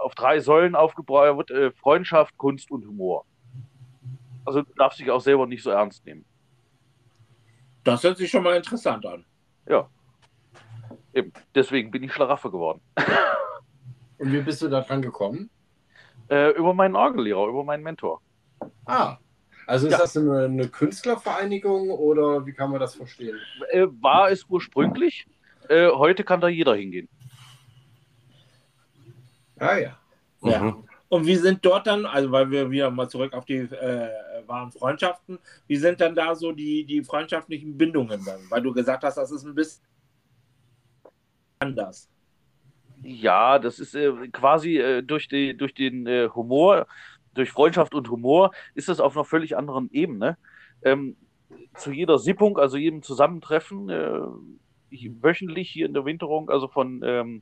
auf 0.01 0.15
drei 0.15 0.39
Säulen 0.39 0.75
aufgebaut: 0.75 1.51
äh, 1.51 1.71
Freundschaft, 1.71 2.37
Kunst 2.37 2.71
und 2.71 2.87
Humor. 2.87 3.25
Also 4.45 4.61
du 4.61 4.73
darfst 4.75 4.99
dich 4.99 5.11
auch 5.11 5.19
selber 5.19 5.45
nicht 5.45 5.61
so 5.61 5.71
ernst 5.71 6.05
nehmen. 6.05 6.23
Das 7.83 8.03
hört 8.03 8.17
sich 8.17 8.29
schon 8.29 8.43
mal 8.43 8.55
interessant 8.55 9.05
an. 9.05 9.25
Ja. 9.67 9.89
Eben. 11.13 11.31
Deswegen 11.55 11.91
bin 11.91 12.03
ich 12.03 12.13
Schlaraffe 12.13 12.51
geworden. 12.51 12.81
Und 14.17 14.31
wie 14.31 14.41
bist 14.41 14.61
du 14.61 14.67
da 14.67 14.81
dran 14.81 15.01
gekommen? 15.01 15.49
Äh, 16.29 16.51
über 16.51 16.73
meinen 16.73 16.95
Orgellehrer, 16.95 17.47
über 17.47 17.63
meinen 17.63 17.83
Mentor. 17.83 18.21
Ah, 18.85 19.17
also 19.65 19.87
ist 19.87 19.93
Ja. 19.93 19.99
das 19.99 20.15
eine, 20.15 20.45
eine 20.45 20.67
Künstlervereinigung 20.67 21.89
oder 21.89 22.45
wie 22.45 22.53
kann 22.53 22.69
man 22.71 22.79
das 22.79 22.95
verstehen? 22.95 23.37
Äh, 23.71 23.87
war 23.99 24.29
es 24.29 24.45
ursprünglich. 24.47 25.25
Äh, 25.69 25.89
heute 25.89 26.23
kann 26.23 26.39
da 26.39 26.47
jeder 26.47 26.75
hingehen. 26.75 27.09
Ah 29.59 29.77
ja. 29.77 29.97
Ja. 30.43 30.59
Mhm. 30.59 30.83
Und 31.09 31.25
wie 31.25 31.35
sind 31.35 31.65
dort 31.65 31.87
dann, 31.87 32.05
also 32.05 32.31
weil 32.31 32.49
wir 32.49 32.71
wieder 32.71 32.89
mal 32.89 33.09
zurück 33.09 33.33
auf 33.33 33.45
die 33.45 33.57
äh, 33.57 34.09
wahren 34.47 34.71
Freundschaften, 34.71 35.39
wie 35.67 35.77
sind 35.77 36.01
dann 36.01 36.15
da 36.15 36.35
so 36.35 36.51
die, 36.51 36.85
die 36.85 37.03
freundschaftlichen 37.03 37.77
Bindungen 37.77 38.23
dann? 38.25 38.39
Weil 38.49 38.61
du 38.61 38.73
gesagt 38.73 39.03
hast, 39.03 39.15
das 39.15 39.31
ist 39.31 39.45
ein 39.45 39.55
bisschen 39.55 39.83
anders. 41.59 42.09
Ja, 43.03 43.57
das 43.59 43.79
ist 43.79 43.95
äh, 43.95 44.27
quasi 44.29 44.77
äh, 44.77 45.01
durch, 45.01 45.27
die, 45.27 45.57
durch 45.57 45.73
den 45.73 46.05
äh, 46.05 46.29
Humor, 46.33 46.87
durch 47.33 47.51
Freundschaft 47.51 47.95
und 47.95 48.09
Humor, 48.09 48.51
ist 48.75 48.89
das 48.89 48.99
auf 48.99 49.15
einer 49.15 49.25
völlig 49.25 49.57
anderen 49.57 49.89
Ebene. 49.91 50.37
Ähm, 50.83 51.17
zu 51.75 51.91
jeder 51.91 52.19
Sippung, 52.19 52.57
also 52.57 52.77
jedem 52.77 53.01
Zusammentreffen, 53.01 53.89
äh, 53.89 54.19
ich- 54.89 55.11
wöchentlich 55.21 55.69
hier 55.71 55.85
in 55.85 55.93
der 55.93 56.05
Winterung, 56.05 56.49
also 56.49 56.67
von 56.67 57.01
ähm, 57.03 57.41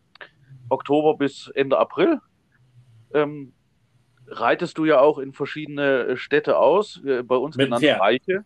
Oktober 0.70 1.18
bis 1.18 1.52
Ende 1.56 1.78
April, 1.78 2.20
ähm, 3.14 3.54
reitest 4.30 4.78
du 4.78 4.86
ja 4.86 5.00
auch 5.00 5.18
in 5.18 5.34
verschiedene 5.34 6.02
äh, 6.08 6.18
Städte 6.18 6.58
aus, 6.58 7.02
äh, 7.04 7.24
bei 7.24 7.36
uns 7.36 7.56
Mit 7.56 7.68
genannt 7.68 7.84
Pferd. 7.84 8.02
Reiche. 8.02 8.46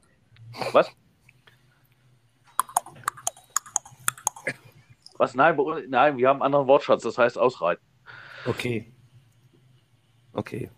Was? 0.71 0.91
Was? 5.17 5.35
Nein, 5.35 5.57
uns, 5.57 5.83
nein, 5.87 6.17
wir 6.17 6.27
haben 6.29 6.37
einen 6.37 6.47
anderen 6.47 6.67
Wortschatz, 6.67 7.03
das 7.03 7.17
heißt 7.17 7.37
ausreiten. 7.37 7.83
Okay. 8.45 8.91
Okay. 10.33 10.69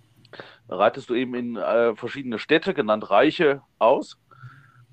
Reitest 0.67 1.09
du 1.09 1.15
eben 1.15 1.35
in 1.35 1.55
äh, 1.55 1.95
verschiedene 1.95 2.39
Städte, 2.39 2.73
genannt 2.73 3.09
Reiche, 3.09 3.61
aus 3.79 4.19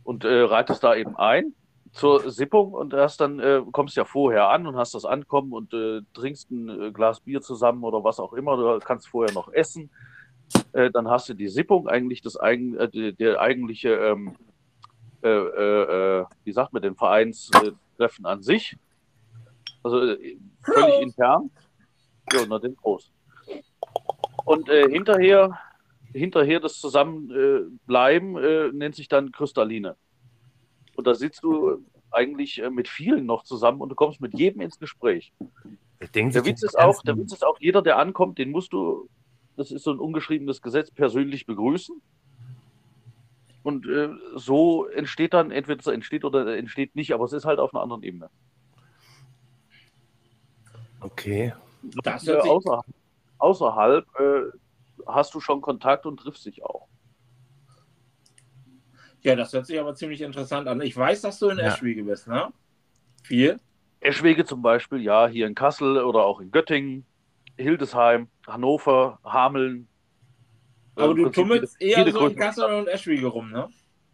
und 0.04 0.24
äh, 0.24 0.42
reitest 0.42 0.84
da 0.84 0.94
eben 0.94 1.16
ein 1.16 1.54
zur 1.92 2.30
Sippung 2.30 2.72
und 2.72 2.94
hast 2.94 3.20
dann, 3.20 3.38
äh, 3.38 3.62
kommst 3.70 3.96
ja 3.96 4.04
vorher 4.04 4.48
an 4.48 4.66
und 4.66 4.76
hast 4.76 4.94
das 4.94 5.04
Ankommen 5.04 5.52
und 5.52 5.74
äh, 5.74 6.00
trinkst 6.14 6.50
ein 6.50 6.68
äh, 6.68 6.90
Glas 6.90 7.20
Bier 7.20 7.42
zusammen 7.42 7.84
oder 7.84 8.02
was 8.02 8.18
auch 8.18 8.32
immer. 8.32 8.56
Du 8.56 8.78
kannst 8.84 9.08
vorher 9.08 9.34
noch 9.34 9.52
essen. 9.52 9.90
Äh, 10.72 10.90
dann 10.90 11.08
hast 11.08 11.28
du 11.28 11.34
die 11.34 11.48
Sippung, 11.48 11.88
eigentlich 11.88 12.22
das 12.22 12.40
eigen, 12.40 12.76
äh, 12.76 12.88
der, 12.88 13.12
der 13.12 13.40
eigentliche, 13.40 13.90
ähm, 13.94 14.34
äh, 15.22 15.28
äh, 15.28 16.20
äh, 16.20 16.24
wie 16.44 16.52
sagt 16.52 16.72
man, 16.72 16.80
den 16.80 16.96
Vereinstreffen 16.96 18.24
an 18.24 18.42
sich. 18.42 18.76
Also 19.82 19.98
völlig 19.98 20.44
Prost. 20.62 21.02
intern. 21.02 21.50
Ja, 22.32 22.40
na 22.48 22.58
den 22.58 22.74
Prost. 22.74 23.12
Und 24.44 24.68
äh, 24.70 24.88
hinterher, 24.88 25.58
hinterher 26.14 26.60
das 26.60 26.78
Zusammenbleiben 26.78 28.36
äh, 28.38 28.72
nennt 28.72 28.94
sich 28.94 29.08
dann 29.08 29.30
Kristalline. 29.30 29.96
Und 31.02 31.08
da 31.08 31.16
sitzt 31.16 31.42
du 31.42 31.84
eigentlich 32.12 32.62
äh, 32.62 32.70
mit 32.70 32.86
vielen 32.86 33.26
noch 33.26 33.42
zusammen 33.42 33.80
und 33.80 33.88
du 33.88 33.96
kommst 33.96 34.20
mit 34.20 34.38
jedem 34.38 34.60
ins 34.60 34.78
Gespräch. 34.78 35.32
Ich 35.98 36.12
denke, 36.12 36.32
Der 36.32 36.44
Witz 36.44 36.62
ist 36.62 36.78
auch, 36.78 37.02
der 37.02 37.16
Witz 37.16 37.32
ist 37.32 37.44
auch, 37.44 37.58
jeder, 37.58 37.82
der 37.82 37.98
ankommt, 37.98 38.38
den 38.38 38.52
musst 38.52 38.72
du, 38.72 39.08
das 39.56 39.72
ist 39.72 39.82
so 39.82 39.90
ein 39.90 39.98
ungeschriebenes 39.98 40.62
Gesetz, 40.62 40.92
persönlich 40.92 41.44
begrüßen. 41.44 42.00
Und 43.64 43.84
äh, 43.88 44.10
so 44.36 44.86
entsteht 44.86 45.34
dann, 45.34 45.50
entweder 45.50 45.80
es 45.80 45.88
entsteht 45.88 46.24
oder 46.24 46.56
entsteht 46.56 46.94
nicht, 46.94 47.12
aber 47.12 47.24
es 47.24 47.32
ist 47.32 47.44
halt 47.44 47.58
auf 47.58 47.74
einer 47.74 47.82
anderen 47.82 48.04
Ebene. 48.04 48.30
Okay. 51.00 51.52
Das 52.04 52.28
Äh, 52.28 52.36
außerhalb 52.36 52.84
außerhalb 53.38 54.06
äh, 54.20 54.42
hast 55.08 55.34
du 55.34 55.40
schon 55.40 55.62
Kontakt 55.62 56.06
und 56.06 56.18
triffst 56.18 56.46
dich 56.46 56.64
auch. 56.64 56.86
Ja, 59.22 59.36
das 59.36 59.52
hört 59.52 59.66
sich 59.66 59.78
aber 59.78 59.94
ziemlich 59.94 60.20
interessant 60.20 60.68
an. 60.68 60.80
Ich 60.80 60.96
weiß, 60.96 61.22
dass 61.22 61.38
du 61.38 61.48
in 61.50 61.58
Ja. 61.58 61.66
Eschwege 61.66 62.02
bist, 62.04 62.28
ne? 62.28 62.52
Viel? 63.22 63.58
Eschwege 64.00 64.44
zum 64.44 64.62
Beispiel, 64.62 65.00
ja, 65.00 65.28
hier 65.28 65.46
in 65.46 65.54
Kassel 65.54 66.02
oder 66.02 66.24
auch 66.24 66.40
in 66.40 66.50
Göttingen, 66.50 67.06
Hildesheim, 67.56 68.28
Hannover, 68.46 69.20
Hameln. 69.24 69.86
Aber 70.96 71.14
du 71.14 71.28
tummelst 71.30 71.76
jede- 71.80 71.92
eher 71.92 71.98
jede 72.00 72.10
so 72.12 72.18
in 72.18 72.24
größere 72.34 72.38
Kassel 72.40 72.64
und 72.74 72.88
Eschwege 72.88 73.26
rum, 73.26 73.50
ne? 73.50 73.68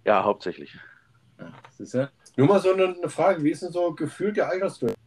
Ja, 0.04 0.22
hauptsächlich. 0.24 0.76
Ja, 1.38 1.52
siehst 1.70 1.94
du? 1.94 2.10
Nur 2.36 2.46
mal 2.48 2.60
so 2.60 2.72
eine, 2.72 2.84
eine 2.96 3.08
Frage, 3.08 3.42
wie 3.42 3.50
ist 3.50 3.62
denn 3.62 3.72
so 3.72 3.92
gefühlt 3.94 4.36
der 4.36 4.48
Altersdurchschnitt? 4.48 4.98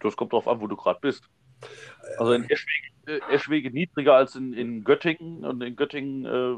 Das 0.00 0.16
kommt 0.16 0.32
drauf 0.32 0.46
an, 0.48 0.60
wo 0.60 0.66
du 0.66 0.76
gerade 0.76 0.98
bist. 1.00 1.28
Also 2.18 2.32
in 2.32 2.44
Eschwege, 2.48 2.88
äh, 3.06 3.20
Eschwege 3.32 3.70
niedriger 3.70 4.14
als 4.14 4.34
in, 4.34 4.52
in 4.52 4.84
Göttingen 4.84 5.44
und 5.44 5.62
in 5.62 5.76
Göttingen 5.76 6.24
äh, 6.26 6.56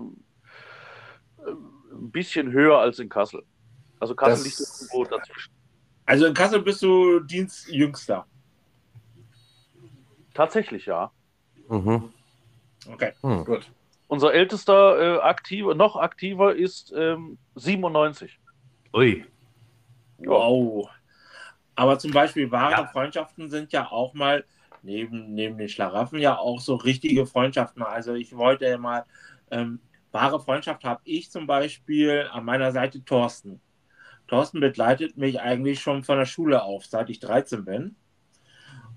ein 1.47 2.11
bisschen 2.11 2.51
höher 2.53 2.79
als 2.79 2.99
in 2.99 3.09
Kassel. 3.09 3.43
Also 4.01 4.15
Kassel 4.15 4.45
Das- 4.45 4.45
liegt 4.45 4.93
irgendwo 4.93 5.05
dazwischen. 5.17 5.53
Also 6.05 6.27
in 6.27 6.35
Kassel 6.35 6.61
bist 6.63 6.83
du 6.83 7.21
Dienstjüngster. 7.21 8.27
Tatsächlich, 10.35 10.87
ja. 10.87 11.11
Mhm. 11.69 12.13
Okay. 12.93 13.13
Hm. 13.23 13.45
Gut. 13.45 13.71
Unser 14.09 14.33
ältester 14.35 15.17
äh, 15.17 15.21
aktiver, 15.21 15.75
noch 15.75 15.97
aktiver 15.97 16.55
ist 16.55 16.93
ähm, 16.97 17.39
97. 17.57 18.39
Ui. 18.95 19.25
Wow. 20.19 20.89
Aber 21.75 21.99
zum 21.99 22.13
Beispiel 22.13 22.51
wahre 22.53 22.73
Ja. 22.73 22.87
Freundschaften 22.87 23.51
sind 23.51 23.73
ja 23.73 23.91
auch 23.91 24.15
mal 24.15 24.45
neben, 24.83 25.35
neben 25.35 25.59
den 25.59 25.69
Schlaraffen 25.69 26.21
ja 26.21 26.39
auch 26.39 26.61
so 26.61 26.77
richtige 26.77 27.27
Freundschaften. 27.27 27.83
Also 27.83 28.15
ich 28.15 28.37
wollte 28.37 28.67
ja 28.67 28.79
mal, 28.79 29.05
ähm, 29.51 29.81
wahre 30.17 30.41
Freundschaft 30.41 30.83
habe 30.85 31.03
ich 31.05 31.31
zum 31.31 31.47
Beispiel 31.47 32.27
an 32.33 32.45
meiner 32.45 32.73
Seite 32.73 33.05
Thorsten. 33.05 33.61
Thorsten 34.29 34.61
begleitet 34.61 35.17
mich 35.19 35.41
eigentlich 35.41 35.81
schon 35.81 36.05
von 36.05 36.19
der 36.19 36.25
Schule 36.25 36.63
auf, 36.63 36.87
seit 36.87 37.11
ich 37.11 37.21
13 37.21 37.65
bin. 37.65 37.97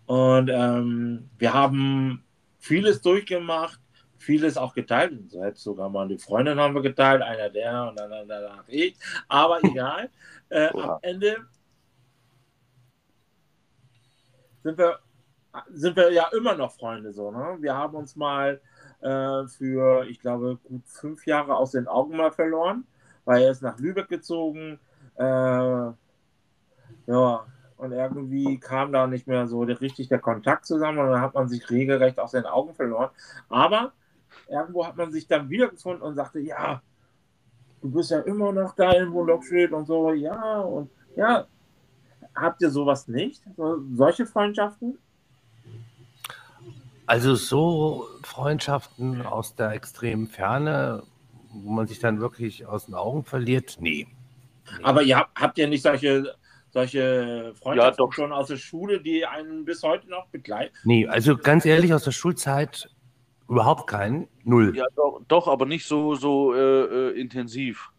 Und 0.06 0.50
ähm, 0.50 1.30
wir 1.38 1.54
haben 1.54 2.24
vieles 2.58 3.02
durchgemacht, 3.02 3.80
vieles 4.18 4.58
auch 4.58 4.74
geteilt. 4.74 5.30
Selbst 5.30 5.64
sogar 5.64 5.90
mal 5.90 6.08
die 6.08 6.18
Freundin 6.18 6.58
haben 6.60 6.74
wir 6.74 6.82
geteilt, 6.82 7.22
einer 7.22 7.50
der 7.50 7.90
und 7.90 8.00
dann 8.00 8.28
danach 8.28 8.68
ich. 8.68 8.96
Aber 9.28 9.60
egal. 9.64 10.10
Äh, 10.52 10.70
am 10.70 10.98
Ende 11.04 11.46
sind 14.64 14.78
wir, 14.78 14.98
sind 15.70 15.96
wir 15.96 16.12
ja 16.12 16.28
immer 16.36 16.56
noch 16.56 16.72
Freunde 16.72 17.14
so. 17.14 17.30
Ne? 17.30 17.58
Wir 17.60 17.76
haben 17.76 17.96
uns 17.96 18.16
mal 18.16 18.60
äh, 19.02 19.48
für, 19.48 20.06
ich 20.08 20.20
glaube, 20.20 20.58
gut 20.64 20.84
fünf 20.88 21.26
Jahre 21.28 21.56
aus 21.56 21.72
den 21.72 21.88
Augen 21.88 22.18
mal 22.18 22.32
verloren, 22.32 22.86
weil 23.26 23.44
er 23.44 23.52
ist 23.52 23.62
nach 23.62 23.80
Lübeck 23.80 24.10
gezogen. 24.10 24.80
Äh, 25.16 25.92
ja, 27.08 27.46
und 27.78 27.92
irgendwie 27.92 28.60
kam 28.60 28.92
da 28.92 29.08
nicht 29.08 29.28
mehr 29.28 29.48
so 29.48 29.66
der- 29.66 29.82
richtig 29.82 30.10
der 30.10 30.20
Kontakt 30.20 30.66
zusammen 30.66 31.00
und 31.00 31.10
dann 31.12 31.22
hat 31.22 31.34
man 31.34 31.48
sich 31.48 31.70
regelrecht 31.70 32.20
aus 32.20 32.32
den 32.32 32.46
Augen 32.46 32.74
verloren. 32.76 33.10
Aber 33.50 33.94
irgendwo 34.50 34.86
hat 34.88 34.98
man 34.98 35.12
sich 35.12 35.28
dann 35.28 35.50
wiedergefunden 35.50 36.02
und 36.04 36.16
sagte, 36.16 36.40
ja, 36.40 36.82
du 37.82 37.92
bist 37.92 38.12
ja 38.12 38.20
immer 38.22 38.52
noch 38.52 38.76
da 38.76 38.92
in 38.94 39.12
Lockstedt 39.14 39.72
und 39.74 39.86
so, 39.88 40.14
ja, 40.14 40.62
und 40.62 40.92
ja, 41.16 41.48
habt 42.36 42.62
ihr 42.62 42.72
sowas 42.72 43.08
nicht? 43.10 43.44
So, 43.58 43.84
solche 43.94 44.26
Freundschaften? 44.28 45.00
Also 47.10 47.34
so 47.34 48.08
Freundschaften 48.22 49.24
aus 49.24 49.56
der 49.56 49.72
extremen 49.72 50.28
Ferne, 50.28 51.02
wo 51.52 51.72
man 51.72 51.88
sich 51.88 51.98
dann 51.98 52.20
wirklich 52.20 52.68
aus 52.68 52.86
den 52.86 52.94
Augen 52.94 53.24
verliert, 53.24 53.78
nee. 53.80 54.06
Aber 54.84 55.02
ihr 55.02 55.18
habt, 55.18 55.42
habt 55.42 55.58
ihr 55.58 55.68
nicht 55.68 55.82
solche, 55.82 56.36
solche 56.70 57.56
Freundschaften 57.56 58.06
doch. 58.06 58.14
schon 58.14 58.32
aus 58.32 58.50
der 58.50 58.58
Schule, 58.58 59.02
die 59.02 59.26
einen 59.26 59.66
bis 59.66 59.82
heute 59.82 60.08
noch 60.08 60.28
begleiten? 60.28 60.76
Nee, 60.84 61.08
also 61.08 61.36
ganz 61.36 61.66
ehrlich, 61.66 61.96
aus 61.96 62.04
der 62.04 62.12
Schulzeit 62.12 62.92
überhaupt 63.48 63.90
keinen. 63.90 64.28
Null. 64.44 64.78
Ja, 64.78 64.86
doch, 64.96 65.20
doch 65.28 65.48
aber 65.48 65.66
nicht 65.66 65.88
so, 65.88 66.14
so 66.14 66.54
äh, 66.54 66.60
äh, 66.60 67.20
intensiv. 67.20 67.90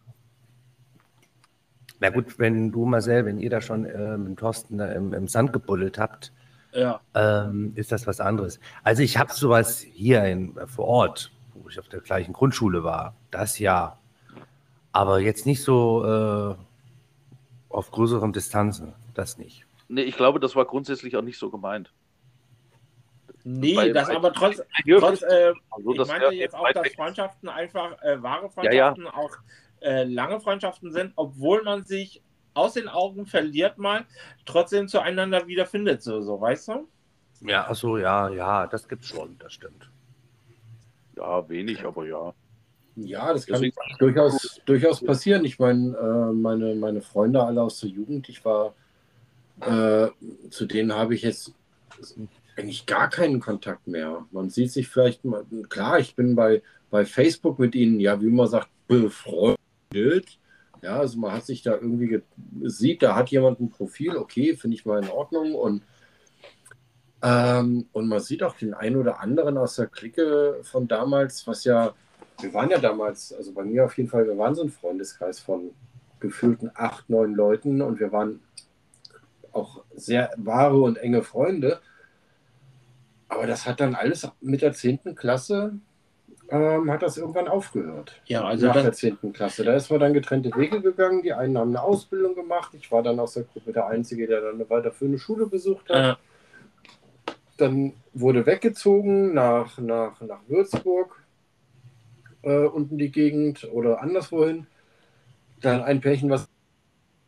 Na 1.99 2.11
gut, 2.11 2.39
wenn 2.39 2.71
du, 2.71 2.85
Marcel, 2.85 3.25
wenn 3.25 3.39
ihr 3.39 3.49
da 3.49 3.59
schon 3.59 3.83
äh, 3.83 4.17
mit 4.17 4.39
Thorsten 4.39 4.77
da 4.77 4.89
im, 4.89 5.13
im 5.13 5.27
Sand 5.27 5.51
gebuddelt 5.51 5.97
habt, 5.97 6.31
Ja. 6.73 7.01
ähm, 7.15 7.73
ist 7.75 7.91
das 7.91 8.07
was 8.07 8.19
anderes. 8.19 8.59
Also 8.83 9.03
ich 9.03 9.17
habe 9.17 9.33
sowas 9.33 9.79
hier 9.81 10.23
in, 10.25 10.55
vor 10.67 10.85
Ort, 10.87 11.31
wo 11.53 11.67
ich 11.69 11.79
auf 11.79 11.89
der 11.89 11.99
gleichen 12.01 12.33
Grundschule 12.33 12.83
war, 12.83 13.13
das 13.29 13.59
ja. 13.59 13.97
Aber 14.93 15.19
jetzt 15.19 15.45
nicht 15.45 15.63
so 15.63 16.03
äh, 16.05 16.55
auf 17.69 17.91
größeren 17.91 18.33
Distanzen, 18.33 18.93
das 19.13 19.37
nicht. 19.37 19.65
Nee, 19.87 20.01
ich 20.03 20.15
glaube, 20.17 20.39
das 20.39 20.55
war 20.55 20.65
grundsätzlich 20.65 21.15
auch 21.17 21.21
nicht 21.21 21.37
so 21.37 21.49
gemeint. 21.49 21.91
Nee, 23.43 23.75
Bei- 23.75 23.89
das 23.89 24.07
bei- 24.07 24.15
aber 24.15 24.33
trotz, 24.33 24.61
trotz 24.87 25.21
äh, 25.23 25.53
Also, 25.71 25.91
ich 25.93 26.07
wär 26.07 26.33
jetzt 26.33 26.55
auch, 26.55 26.69
dass. 26.71 26.87
Freundschaften 26.93 27.49
einfach 27.49 28.01
äh, 28.01 28.21
wahre 28.21 28.49
Ja, 28.63 28.71
ja. 28.71 28.93
Freundschaften 28.93 29.07
auch 29.07 29.31
äh, 29.81 30.03
lange 30.03 30.39
Freundschaften 30.39 30.91
sind, 30.91 31.13
obwohl 31.15 31.63
man 31.63 31.83
sich 31.85 32.21
aus 32.53 32.73
den 32.73 32.87
Augen 32.87 33.25
verliert 33.25 33.77
mal, 33.77 34.05
trotzdem 34.45 34.87
zueinander 34.87 35.47
wiederfindet, 35.47 36.01
so, 36.01 36.21
so 36.21 36.39
weißt 36.39 36.69
du? 36.69 36.87
Ja, 37.41 37.65
ach 37.67 37.75
so, 37.75 37.97
ja, 37.97 38.29
ja, 38.29 38.67
das 38.67 38.87
gibt's 38.87 39.07
schon, 39.07 39.37
das 39.39 39.53
stimmt. 39.53 39.89
Ja, 41.15 41.47
wenig, 41.49 41.83
aber 41.83 42.05
ja. 42.05 42.33
Ja, 42.95 43.33
das 43.33 43.47
kann 43.47 43.71
durchaus, 43.99 44.61
durchaus 44.65 45.03
passieren. 45.03 45.45
Ich 45.45 45.59
meine, 45.59 45.95
äh, 45.97 46.33
meine, 46.33 46.75
meine 46.75 47.01
Freunde 47.01 47.41
alle 47.41 47.61
aus 47.61 47.79
der 47.79 47.89
Jugend, 47.89 48.27
ich 48.27 48.43
war, 48.43 48.73
äh, 49.61 50.09
zu 50.49 50.65
denen 50.65 50.93
habe 50.93 51.15
ich 51.15 51.21
jetzt 51.21 51.53
eigentlich 52.57 52.85
gar 52.85 53.09
keinen 53.09 53.39
Kontakt 53.39 53.87
mehr. 53.87 54.25
Man 54.31 54.49
sieht 54.49 54.71
sich 54.71 54.87
vielleicht 54.87 55.23
mal, 55.23 55.45
klar, 55.69 55.99
ich 55.99 56.15
bin 56.15 56.35
bei, 56.35 56.61
bei 56.89 57.05
Facebook 57.05 57.59
mit 57.59 57.75
ihnen, 57.75 57.99
ja, 57.99 58.21
wie 58.21 58.27
man 58.27 58.47
sagt, 58.47 58.69
befreundet. 58.87 60.37
Ja, 60.81 60.99
also 60.99 61.19
man 61.19 61.31
hat 61.33 61.45
sich 61.45 61.61
da 61.61 61.73
irgendwie 61.75 62.07
ge- 62.07 62.23
sieht, 62.63 63.03
da 63.03 63.15
hat 63.15 63.29
jemand 63.29 63.59
ein 63.59 63.69
Profil, 63.69 64.17
okay, 64.17 64.55
finde 64.55 64.75
ich 64.75 64.85
mal 64.85 65.03
in 65.03 65.09
Ordnung 65.09 65.53
und 65.55 65.83
ähm, 67.23 67.87
und 67.91 68.07
man 68.07 68.19
sieht 68.19 68.41
auch 68.43 68.55
den 68.57 68.73
einen 68.73 68.95
oder 68.95 69.19
anderen 69.19 69.57
aus 69.57 69.75
der 69.75 69.87
Clique 69.87 70.59
von 70.63 70.87
damals, 70.87 71.45
was 71.45 71.63
ja, 71.63 71.93
wir 72.39 72.53
waren 72.53 72.71
ja 72.71 72.79
damals, 72.79 73.31
also 73.33 73.53
bei 73.53 73.63
mir 73.63 73.85
auf 73.85 73.95
jeden 73.97 74.09
Fall, 74.09 74.25
wir 74.25 74.37
waren 74.37 74.55
so 74.55 74.63
ein 74.63 74.69
Freundeskreis 74.71 75.39
von 75.39 75.71
gefühlten 76.19 76.71
acht, 76.73 77.09
neun 77.09 77.35
Leuten 77.35 77.81
und 77.81 77.99
wir 77.99 78.11
waren 78.11 78.39
auch 79.51 79.83
sehr 79.95 80.31
wahre 80.37 80.81
und 80.81 80.97
enge 80.97 81.23
Freunde. 81.23 81.81
Aber 83.29 83.47
das 83.47 83.65
hat 83.65 83.79
dann 83.79 83.95
alles 83.95 84.27
mit 84.41 84.61
der 84.61 84.73
10. 84.73 85.15
Klasse, 85.15 85.79
ähm, 86.51 86.91
hat 86.91 87.01
das 87.01 87.17
irgendwann 87.17 87.47
aufgehört. 87.47 88.21
Ja, 88.25 88.43
also 88.43 88.67
Nach 88.67 88.73
der 88.73 88.83
das, 88.83 88.97
10. 88.97 89.33
Klasse. 89.33 89.63
Da 89.63 89.73
ist 89.73 89.89
man 89.89 90.01
dann 90.01 90.13
getrennte 90.13 90.51
Wege 90.55 90.81
gegangen. 90.81 91.23
Die 91.23 91.33
einen 91.33 91.57
haben 91.57 91.69
eine 91.69 91.81
Ausbildung 91.81 92.35
gemacht. 92.35 92.73
Ich 92.73 92.91
war 92.91 93.01
dann 93.01 93.19
aus 93.19 93.33
der 93.33 93.43
Gruppe 93.43 93.71
der 93.71 93.87
Einzige, 93.87 94.27
der 94.27 94.41
dann 94.41 94.55
eine 94.55 94.69
weiterführende 94.69 95.17
Schule 95.17 95.47
besucht 95.47 95.89
hat. 95.89 96.17
äh, 96.17 97.33
Dann 97.57 97.93
wurde 98.13 98.45
weggezogen 98.45 99.33
nach, 99.33 99.77
nach, 99.77 100.19
nach 100.21 100.41
Würzburg, 100.47 101.23
äh, 102.41 102.65
unten 102.65 102.97
die 102.97 103.11
Gegend 103.11 103.69
oder 103.71 104.01
anderswohin. 104.01 104.67
Dann 105.61 105.81
ein 105.83 106.01
Pärchen, 106.01 106.29
was 106.29 106.49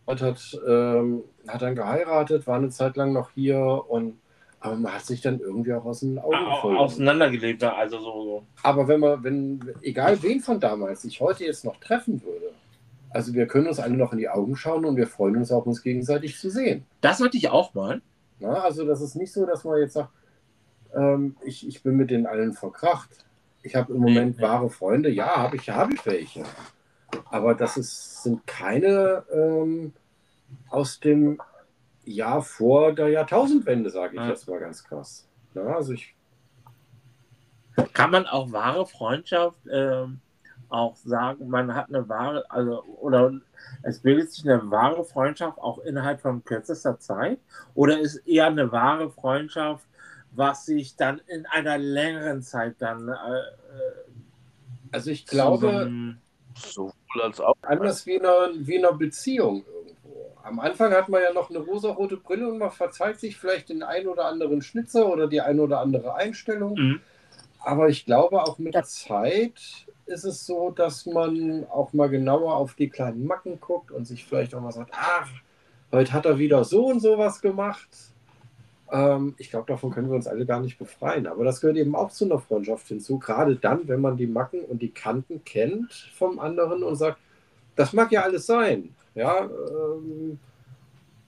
hat, 0.08 0.60
ähm, 0.68 1.24
hat 1.48 1.62
dann 1.62 1.76
geheiratet, 1.76 2.46
war 2.46 2.58
eine 2.58 2.70
Zeit 2.70 2.98
lang 2.98 3.14
noch 3.14 3.32
hier 3.32 3.60
und 3.88 4.20
aber 4.64 4.78
man 4.78 4.94
hat 4.94 5.06
sich 5.06 5.20
dann 5.20 5.42
irgendwie 5.42 5.74
auch 5.74 5.84
aus 5.84 6.00
den 6.00 6.18
Augen 6.18 6.36
au- 6.36 6.78
auseinandergelebt, 6.78 7.62
ja, 7.62 7.76
also 7.76 8.00
so, 8.00 8.24
so. 8.24 8.44
Aber 8.64 8.88
wenn 8.88 9.02
man, 9.02 9.22
wenn, 9.22 9.60
egal 9.82 10.24
wen 10.24 10.40
von 10.40 10.62
damals 10.62 11.04
ich 11.04 11.20
heute 11.20 11.44
jetzt 11.44 11.66
noch 11.66 11.78
treffen 11.82 12.24
würde, 12.24 12.54
also 13.10 13.34
wir 13.34 13.46
können 13.46 13.68
uns 13.68 13.82
alle 13.82 13.96
noch 13.96 14.14
in 14.14 14.20
die 14.20 14.30
Augen 14.30 14.56
schauen 14.56 14.86
und 14.86 14.96
wir 14.96 15.08
freuen 15.08 15.36
uns 15.36 15.52
auch, 15.52 15.66
uns 15.66 15.84
gegenseitig 15.84 16.40
zu 16.40 16.50
sehen. 16.50 16.86
Das 17.02 17.20
wollte 17.20 17.36
ich 17.36 17.50
auch 17.50 17.74
mal. 17.74 18.02
Na, 18.40 18.62
also 18.62 18.86
das 18.86 19.02
ist 19.02 19.16
nicht 19.16 19.34
so, 19.34 19.46
dass 19.46 19.66
man 19.66 19.80
jetzt 19.80 19.94
sagt, 19.94 20.10
ähm, 20.96 21.36
ich, 21.44 21.68
ich 21.68 21.84
bin 21.84 21.98
mit 21.98 22.10
den 22.10 22.26
allen 22.26 22.54
verkracht. 22.54 23.10
Ich 23.64 23.76
habe 23.76 23.94
im 23.94 24.00
Moment 24.00 24.38
nee. 24.38 24.44
wahre 24.44 24.70
Freunde. 24.70 25.10
Ja, 25.10 25.36
habe 25.36 25.58
ich, 25.58 25.70
habe 25.70 25.94
ich 25.94 26.06
welche. 26.06 26.44
Aber 27.30 27.54
das 27.54 27.76
ist, 27.76 28.24
sind 28.24 28.48
keine 28.48 29.24
ähm, 29.34 29.92
aus 30.70 31.02
dem 31.02 31.40
Jahr 32.06 32.42
vor 32.42 32.94
der 32.94 33.10
Jahrtausendwende, 33.10 33.90
sage 33.90 34.16
ich 34.16 34.22
Ja. 34.22 34.30
jetzt 34.30 34.48
mal 34.48 34.60
ganz 34.60 34.84
krass. 34.84 35.28
Na, 35.54 35.62
also 35.76 35.94
ich, 35.94 36.16
Kann 37.94 38.12
man 38.12 38.26
auch 38.28 38.52
wahre 38.52 38.86
Freundschaft 38.86 39.60
ähm, 39.72 40.20
auch 40.70 40.96
sagen, 40.98 41.48
man 41.50 41.74
hat 41.74 41.90
eine 41.90 42.08
wahre, 42.10 42.50
also, 42.50 42.84
oder 43.00 43.34
es 43.84 44.00
bildet 44.00 44.32
sich 44.32 44.48
eine 44.50 44.70
wahre 44.70 45.04
Freundschaft 45.06 45.58
auch 45.60 45.80
innerhalb 45.80 46.22
von 46.22 46.44
kürzester 46.44 47.00
Zeit? 47.00 47.40
Oder 47.74 48.00
ist 48.00 48.18
eher 48.28 48.48
eine 48.48 48.72
wahre 48.72 49.10
Freundschaft, 49.10 49.86
was 50.32 50.66
sich 50.66 50.96
dann 50.96 51.20
in 51.28 51.46
einer 51.48 51.78
längeren 51.78 52.42
Zeit 52.42 52.76
dann 52.80 53.08
äh, 53.10 53.14
also 54.92 55.10
ich 55.10 55.26
glaube, 55.26 55.90
Sowohl 56.56 56.94
als 57.24 57.40
auch. 57.40 57.56
anders 57.64 58.06
wie 58.06 58.14
in, 58.16 58.26
einer, 58.26 58.50
wie 58.56 58.76
in 58.76 58.86
einer 58.86 58.96
Beziehung. 58.96 59.66
Am 60.44 60.60
Anfang 60.60 60.92
hat 60.92 61.08
man 61.08 61.22
ja 61.22 61.32
noch 61.32 61.50
eine 61.50 61.60
rosarote 61.60 62.18
Brille 62.18 62.50
und 62.50 62.58
man 62.58 62.72
verzeiht 62.72 63.20
sich 63.20 63.38
vielleicht 63.38 63.70
den 63.70 63.82
ein 63.82 64.08
oder 64.08 64.26
anderen 64.26 64.62
Schnitzer 64.62 65.10
oder 65.10 65.28
die 65.28 65.40
ein 65.40 65.60
oder 65.60 65.80
andere 65.80 66.16
Einstellung. 66.16 66.76
Mhm. 66.76 67.00
Aber 67.60 67.88
ich 67.88 68.06
glaube, 68.06 68.44
auch 68.44 68.60
mit 68.60 68.74
der 68.74 68.84
Zeit 68.84 69.88
ist 70.06 70.26
es 70.26 70.46
so, 70.46 70.70
dass 70.72 71.06
man 71.06 71.66
auch 71.70 71.94
mal 71.94 72.10
genauer 72.10 72.58
auf 72.58 72.74
die 72.74 72.90
kleinen 72.90 73.26
Macken 73.26 73.62
guckt 73.62 73.90
und 73.92 74.06
sich 74.06 74.26
vielleicht 74.26 74.54
auch 74.54 74.60
mal 74.60 74.74
sagt, 74.74 74.92
ach, 74.94 75.30
heute 75.94 76.12
hat 76.12 76.26
er 76.26 76.38
wieder 76.38 76.66
so 76.66 76.88
und 76.88 77.00
sowas 77.00 77.40
gemacht. 77.40 77.88
Ähm, 78.92 79.36
ich 79.38 79.50
glaube, 79.50 79.68
davon 79.68 79.92
können 79.92 80.10
wir 80.10 80.16
uns 80.16 80.28
alle 80.28 80.46
gar 80.46 80.60
nicht 80.60 80.78
befreien. 80.78 81.26
Aber 81.26 81.46
das 81.46 81.62
gehört 81.62 81.78
eben 81.78 81.96
auch 81.96 82.12
zu 82.12 82.26
einer 82.26 82.40
Freundschaft 82.40 82.88
hinzu. 82.90 83.18
Gerade 83.18 83.56
dann, 83.56 83.88
wenn 83.88 84.02
man 84.02 84.18
die 84.18 84.28
Macken 84.28 84.60
und 84.66 84.82
die 84.82 84.92
Kanten 84.92 85.46
kennt 85.46 85.94
vom 86.14 86.40
anderen 86.40 86.84
und 86.84 86.98
sagt, 86.98 87.18
das 87.78 87.94
mag 87.94 88.12
ja 88.12 88.24
alles 88.24 88.46
sein. 88.46 88.94
Ja, 89.16 89.46
ähm, 89.46 90.40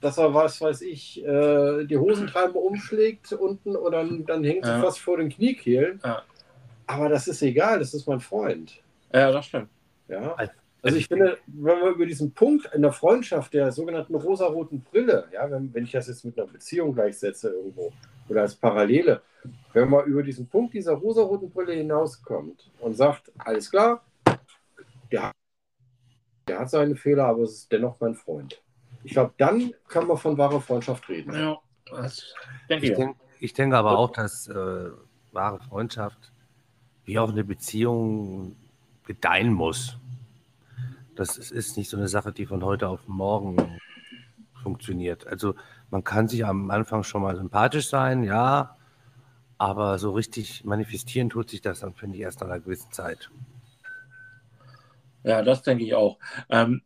dass 0.01 0.17
er, 0.17 0.33
was 0.33 0.59
weiß 0.61 0.81
ich, 0.81 1.23
äh, 1.25 1.85
die 1.85 1.97
Hosentreiber 1.97 2.59
umschlägt 2.59 3.33
unten 3.33 3.75
oder 3.75 4.03
dann, 4.03 4.25
dann 4.25 4.43
hängt 4.43 4.65
sie 4.65 4.71
Ja. 4.71 4.81
fast 4.81 4.99
vor 4.99 5.17
den 5.17 5.29
Kniekehlen. 5.29 5.99
Ja. 6.03 6.21
Aber 6.87 7.09
das 7.09 7.27
ist 7.27 7.41
egal, 7.41 7.79
das 7.79 7.93
ist 7.93 8.07
mein 8.07 8.19
Freund. 8.19 8.81
Ja, 9.13 9.31
das 9.31 9.45
stimmt. 9.47 9.69
Ja. 10.07 10.33
Also 10.35 10.51
Also 10.83 10.97
ich 10.97 11.07
finde, 11.07 11.37
wenn 11.47 11.79
wir 11.79 11.89
über 11.89 12.05
diesen 12.05 12.31
Punkt 12.31 12.69
in 12.75 12.83
der 12.83 12.91
Freundschaft 12.91 13.53
der 13.55 13.71
sogenannten 13.71 14.13
rosaroten 14.13 14.81
Brille, 14.81 15.25
ja, 15.33 15.49
wenn, 15.49 15.73
wenn 15.73 15.83
ich 15.85 15.91
das 15.91 16.07
jetzt 16.07 16.23
mit 16.25 16.37
einer 16.37 16.47
Beziehung 16.47 16.93
gleichsetze 16.93 17.49
irgendwo 17.49 17.91
oder 18.29 18.41
als 18.41 18.53
Parallele, 18.55 19.21
wenn 19.73 19.89
man 19.89 20.05
über 20.05 20.21
diesen 20.21 20.47
Punkt 20.47 20.75
dieser 20.75 20.93
rosaroten 20.93 21.49
Brille 21.49 21.73
hinauskommt 21.73 22.69
und 22.79 22.95
sagt, 22.95 23.31
alles 23.39 23.71
klar, 23.71 24.03
der, 25.11 25.23
hat- 25.29 25.33
der 26.47 26.59
hat 26.59 26.69
seine 26.69 26.95
Fehler, 26.95 27.25
aber 27.25 27.43
es 27.43 27.53
ist 27.53 27.71
dennoch 27.71 27.99
mein 27.99 28.15
Freund. 28.15 28.61
Ich 29.03 29.13
glaube, 29.13 29.33
dann 29.37 29.73
kann 29.87 30.07
man 30.07 30.17
von 30.17 30.37
wahrer 30.37 30.61
Freundschaft 30.61 31.07
reden. 31.09 31.33
Ja, 31.33 31.57
das 31.89 32.33
denke 32.69 32.85
Ich, 32.85 32.91
ich. 32.91 32.97
denk, 32.97 33.15
ich 33.39 33.53
denke 33.53 33.77
aber 33.77 33.97
auch, 33.97 34.11
dass 34.11 34.47
äh, 34.47 34.89
wahre 35.31 35.59
Freundschaft 35.59 36.31
wie 37.05 37.19
auch 37.19 37.29
eine 37.29 37.43
Beziehung 37.43 38.55
gedeihen 39.05 39.53
muss. 39.53 39.97
Das 41.15 41.37
ist, 41.37 41.51
ist 41.51 41.77
nicht 41.77 41.89
so 41.89 41.97
eine 41.97 42.07
Sache, 42.07 42.31
die 42.31 42.45
von 42.45 42.63
heute 42.63 42.87
auf 42.87 43.07
morgen 43.07 43.79
funktioniert. 44.63 45.27
Also 45.27 45.55
man 45.91 46.03
kann 46.03 46.27
sich 46.27 46.43
am 46.45 46.71
Anfang 46.71 47.03
schon 47.03 47.21
mal 47.21 47.35
sympathisch 47.35 47.87
sein, 47.87 48.23
ja, 48.23 48.75
aber 49.57 49.99
so 49.99 50.11
richtig 50.11 50.65
manifestieren 50.65 51.29
tut 51.29 51.49
sich 51.51 51.61
das 51.61 51.81
dann, 51.81 51.93
finde 51.93 52.17
ich, 52.17 52.23
erst 52.23 52.41
nach 52.41 52.47
einer 52.47 52.59
gewissen 52.59 52.91
Zeit. 52.91 53.29
Ja, 55.25 55.41
das 55.41 55.61
denke 55.63 55.83
ich 55.83 55.95
auch. 55.95 56.19
Ähm, 56.49 56.81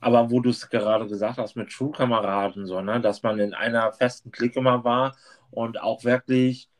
aber 0.00 0.30
wo 0.30 0.40
du 0.40 0.50
es 0.50 0.70
gerade 0.70 1.06
gesagt 1.08 1.38
hast 1.38 1.56
mit 1.56 1.72
Schulkameraden, 1.72 2.66
so, 2.66 2.80
ne, 2.82 3.00
dass 3.00 3.22
man 3.22 3.38
in 3.40 3.54
einer 3.54 3.92
festen 3.92 4.30
Clique 4.32 4.58
immer 4.60 4.84
war 4.84 5.16
und 5.50 5.80
auch 5.80 6.04
wirklich 6.04 6.70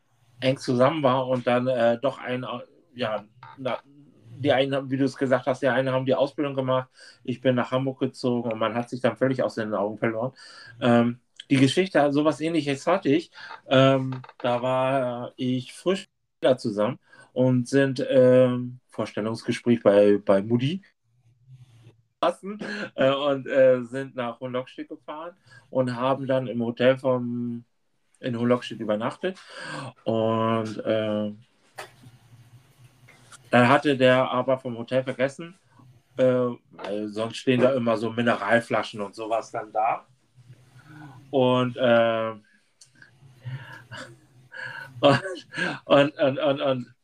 eng 0.40 0.58
zusammen 0.58 1.02
war 1.02 1.28
und 1.28 1.46
dann 1.46 1.68
äh, 1.68 1.98
doch 2.00 2.18
ein, 2.18 2.46
ja, 2.94 3.24
na, 3.58 3.80
die 3.86 4.52
einen, 4.52 4.90
wie 4.90 4.98
du 4.98 5.04
es 5.04 5.16
gesagt 5.16 5.46
hast, 5.46 5.62
die 5.62 5.68
einen 5.68 5.90
haben 5.92 6.06
die 6.06 6.14
Ausbildung 6.16 6.54
gemacht, 6.54 6.90
ich 7.24 7.40
bin 7.40 7.56
nach 7.56 7.72
Hamburg 7.72 8.00
gezogen 8.00 8.52
und 8.52 8.58
man 8.60 8.74
hat 8.74 8.90
sich 8.90 9.00
dann 9.00 9.16
völlig 9.16 9.42
aus 9.42 9.56
den 9.56 9.74
Augen 9.74 9.98
verloren. 9.98 10.32
Ähm, 10.80 11.20
die 11.50 11.56
Geschichte, 11.58 12.12
sowas 12.12 12.40
ähnliches 12.40 12.86
hatte 12.86 13.10
ich. 13.10 13.30
Ähm, 13.68 14.22
da 14.40 14.62
war 14.62 15.32
ich 15.36 15.72
frisch 15.74 16.08
da 16.40 16.56
zusammen 16.58 16.98
und 17.32 17.68
sind 17.68 18.04
ähm, 18.08 18.80
Vorstellungsgespräch 18.88 19.82
bei, 19.82 20.18
bei 20.18 20.42
Moody 20.42 20.82
äh, 22.94 23.12
und 23.12 23.46
äh, 23.48 23.82
sind 23.84 24.14
nach 24.14 24.38
Hohenlockstedt 24.40 24.88
gefahren 24.88 25.34
und 25.70 25.96
haben 25.96 26.26
dann 26.26 26.46
im 26.46 26.62
Hotel 26.62 26.98
vom 26.98 27.64
in 28.20 28.38
Hohenlockstedt 28.38 28.78
übernachtet 28.80 29.38
und 30.04 30.78
äh, 30.78 31.32
dann 33.50 33.68
hatte 33.68 33.96
der 33.96 34.30
aber 34.30 34.58
vom 34.58 34.78
Hotel 34.78 35.02
vergessen 35.04 35.54
Äh, 36.16 36.56
weil 36.72 37.08
sonst 37.08 37.36
stehen 37.38 37.60
da 37.60 37.72
immer 37.74 37.96
so 37.96 38.10
Mineralflaschen 38.12 39.00
und 39.00 39.14
sowas 39.14 39.50
dann 39.50 39.72
da. 39.72 40.06
Und, 41.30 41.76
äh, 41.76 42.32
und, 45.84 46.18
und, 46.18 46.38
und, 46.38 46.60
und, 46.60 46.94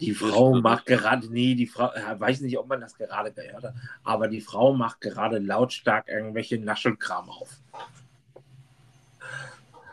Die 0.00 0.14
Frau 0.14 0.54
macht 0.54 0.86
gerade, 0.86 1.30
nee, 1.30 1.54
die 1.54 1.66
Frau, 1.66 1.90
weiß 2.18 2.40
nicht, 2.40 2.58
ob 2.58 2.66
man 2.68 2.80
das 2.80 2.94
gerade 2.94 3.32
gehört 3.32 3.64
hat, 3.64 3.74
aber 4.02 4.28
die 4.28 4.40
Frau 4.40 4.72
macht 4.72 5.02
gerade 5.02 5.38
lautstark 5.38 6.08
irgendwelche 6.08 6.58
Naschelkram 6.58 7.28
auf. 7.28 7.50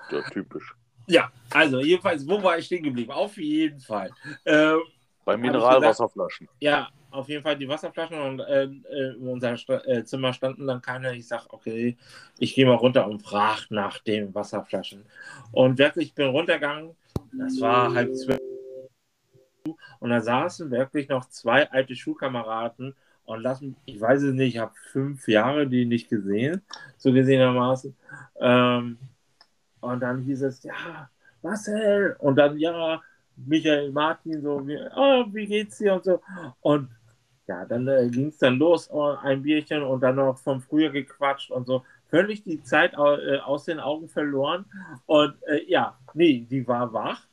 Ja, 0.09 0.21
typisch. 0.29 0.73
Ja, 1.07 1.31
also 1.49 1.81
jedenfalls, 1.81 2.27
wo 2.27 2.41
war 2.41 2.57
ich 2.57 2.65
stehen 2.65 2.83
geblieben? 2.83 3.11
Auf 3.11 3.37
jeden 3.37 3.79
Fall. 3.79 4.11
Ähm, 4.45 4.79
Bei 5.25 5.35
Mineralwasserflaschen. 5.35 6.47
ja, 6.59 6.87
auf 7.11 7.29
jeden 7.29 7.43
Fall 7.43 7.57
die 7.57 7.67
Wasserflaschen 7.67 8.19
und 8.19 8.39
äh, 8.41 8.63
äh, 8.63 9.15
in 9.15 9.27
unserem 9.27 9.57
Sta 9.57 9.81
äh, 9.85 10.03
Zimmer 10.03 10.33
standen 10.33 10.67
dann 10.67 10.81
keine. 10.81 11.15
Ich 11.15 11.27
sage, 11.27 11.45
okay, 11.49 11.97
ich 12.39 12.55
gehe 12.55 12.65
mal 12.65 12.75
runter 12.75 13.07
und 13.07 13.21
frage 13.23 13.65
nach 13.69 13.99
den 13.99 14.33
Wasserflaschen. 14.35 15.05
Und 15.51 15.77
wirklich, 15.77 16.09
ich 16.09 16.13
bin 16.13 16.27
runtergegangen, 16.27 16.95
das 17.33 17.59
war 17.59 17.93
halb 17.93 18.15
zwölf. 18.15 18.39
Und 19.99 20.11
da 20.11 20.21
saßen 20.21 20.71
wirklich 20.71 21.09
noch 21.09 21.25
zwei 21.29 21.69
alte 21.71 21.95
Schulkameraden 21.95 22.95
und 23.25 23.41
lassen, 23.41 23.75
ich 23.85 23.99
weiß 23.99 24.21
es 24.23 24.33
nicht, 24.33 24.55
ich 24.55 24.61
habe 24.61 24.73
fünf 24.91 25.27
Jahre 25.27 25.67
die 25.67 25.85
nicht 25.85 26.09
gesehen, 26.09 26.61
so 26.97 27.11
gesehenermaßen. 27.11 27.95
Ähm, 28.39 28.97
und 29.81 29.99
dann 29.99 30.21
hieß 30.21 30.43
es, 30.43 30.63
ja, 30.63 31.09
Marcel, 31.41 32.15
und 32.19 32.37
dann, 32.37 32.57
ja, 32.57 33.01
Michael 33.35 33.91
Martin, 33.91 34.41
so, 34.41 34.65
wie, 34.67 34.79
oh, 34.95 35.25
wie 35.31 35.45
geht's 35.45 35.77
dir 35.77 35.93
und 35.93 36.03
so. 36.03 36.21
Und 36.61 36.89
ja, 37.47 37.65
dann 37.65 37.87
äh, 37.87 38.09
ging 38.09 38.27
es 38.27 38.37
dann 38.37 38.57
los, 38.57 38.89
oh, 38.91 39.15
ein 39.21 39.41
Bierchen 39.41 39.83
und 39.83 40.01
dann 40.01 40.15
noch 40.15 40.37
vom 40.37 40.61
Frühjahr 40.61 40.91
gequatscht 40.91 41.51
und 41.51 41.67
so. 41.67 41.83
Völlig 42.09 42.43
die 42.43 42.61
Zeit 42.63 42.93
äh, 42.93 43.39
aus 43.39 43.65
den 43.65 43.79
Augen 43.79 44.07
verloren. 44.09 44.65
Und 45.05 45.35
äh, 45.43 45.63
ja, 45.67 45.97
nee, 46.13 46.45
die 46.49 46.67
war 46.67 46.91
wach, 46.93 47.26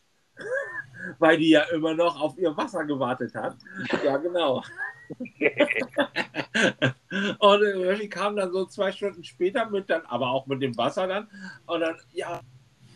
weil 1.19 1.39
die 1.39 1.51
ja 1.51 1.63
immer 1.73 1.95
noch 1.95 2.21
auf 2.21 2.39
ihr 2.39 2.57
Wasser 2.57 2.85
gewartet 2.85 3.35
hat. 3.35 3.57
Ja, 4.05 4.17
genau. 4.17 4.63
und 7.39 7.61
die 8.01 8.09
kam 8.09 8.37
dann 8.37 8.53
so 8.53 8.65
zwei 8.67 8.93
Stunden 8.93 9.25
später 9.25 9.69
mit 9.69 9.91
dann, 9.91 10.03
aber 10.07 10.31
auch 10.31 10.47
mit 10.47 10.63
dem 10.63 10.77
Wasser 10.77 11.07
dann. 11.07 11.29
Und 11.67 11.81
dann, 11.81 11.97
ja, 12.13 12.41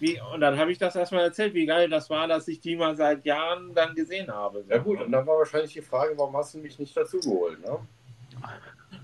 wie, 0.00 0.20
und 0.32 0.40
dann 0.40 0.58
habe 0.58 0.72
ich 0.72 0.78
das 0.78 0.96
erstmal 0.96 1.24
erzählt, 1.24 1.54
wie 1.54 1.66
geil 1.66 1.88
das 1.88 2.08
war, 2.08 2.28
dass 2.28 2.48
ich 2.48 2.60
die 2.60 2.76
mal 2.76 2.96
seit 2.96 3.24
Jahren 3.24 3.74
dann 3.74 3.94
gesehen 3.94 4.28
habe. 4.28 4.64
Ja 4.68 4.78
gut, 4.78 5.00
und 5.00 5.12
dann 5.12 5.26
war 5.26 5.38
wahrscheinlich 5.38 5.72
die 5.72 5.82
Frage, 5.82 6.14
warum 6.16 6.36
hast 6.36 6.54
du 6.54 6.58
mich 6.58 6.78
nicht 6.78 6.96
dazu 6.96 7.18
geholt, 7.18 7.60
ne? 7.60 7.78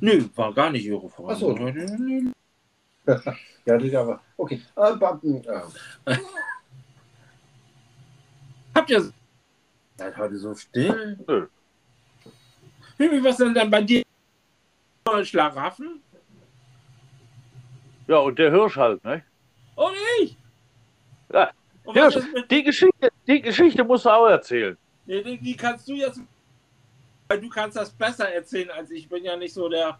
Nö, 0.01 0.25
war 0.35 0.53
gar 0.55 0.71
nicht 0.71 0.87
ihre 0.87 1.09
Frage. 1.09 1.33
Ach 1.33 1.37
so. 1.37 1.53
Nö. 1.53 2.31
Ja, 3.67 3.79
das 3.79 3.95
aber. 3.95 4.21
Okay. 4.37 4.61
Habt 8.75 8.91
ihr 8.91 9.13
seid 9.97 10.17
heute 10.17 10.37
so 10.37 10.55
still? 10.55 11.19
Nö. 11.29 11.47
Wie, 12.99 13.23
was 13.25 13.37
denn 13.37 13.55
dann 13.55 13.71
bei 13.71 13.83
dir? 13.83 14.03
Schlaraffen? 15.23 16.01
Ja, 18.07 18.19
und 18.19 18.39
der 18.39 18.51
Hirsch 18.51 18.77
halt, 18.77 19.03
ne? 19.05 19.23
Oh 19.77 19.91
nicht? 20.21 20.37
Ja, 21.33 21.51
Und 21.85 21.95
Hirsch, 21.95 22.17
die 22.51 22.63
Geschichte, 22.63 23.11
die 23.27 23.41
Geschichte 23.41 23.85
musst 23.85 24.05
du 24.05 24.11
auch 24.11 24.27
erzählen. 24.29 24.77
nee, 25.07 25.23
die, 25.23 25.39
die 25.39 25.57
kannst 25.57 25.89
du 25.89 25.95
jetzt. 25.95 26.21
Weil 27.29 27.41
du 27.41 27.49
kannst 27.49 27.77
das 27.77 27.91
besser 27.91 28.29
erzählen 28.33 28.71
als 28.71 28.91
ich. 28.91 29.05
Ich 29.05 29.09
bin 29.09 29.25
ja 29.25 29.37
nicht 29.37 29.55
so 29.55 29.69
der. 29.69 29.99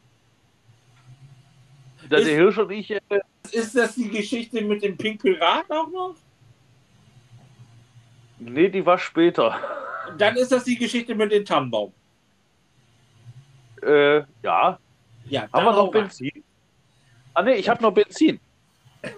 Der, 2.11 2.19
Ist- 2.19 2.27
der 2.29 2.35
Hirsch 2.37 2.59
und 2.59 2.71
ich, 2.71 2.91
äh, 2.91 3.01
Ist 3.53 3.75
das 3.77 3.95
die 3.95 4.11
Geschichte 4.11 4.61
mit 4.63 4.83
dem 4.83 4.97
Pink 4.97 5.23
Pirat 5.23 5.71
auch 5.71 5.89
noch? 5.91 6.15
Nee, 8.45 8.69
die 8.69 8.85
war 8.85 8.99
später. 8.99 9.59
Dann 10.19 10.37
ist 10.37 10.53
das 10.53 10.65
die 10.65 10.77
Geschichte 10.77 11.15
mit 11.15 11.33
dem 11.33 11.45
Tannenbaum. 11.45 11.93
Äh, 13.83 14.23
ja, 14.43 14.79
Ja, 15.29 15.49
haben 15.53 15.65
wir 15.65 15.73
noch. 15.73 15.91
Benzin? 15.91 16.31
Ah, 17.35 17.43
nee, 17.43 17.55
ich 17.55 17.69
habe 17.69 17.83
noch 17.83 17.93
Benzin. 17.93 18.41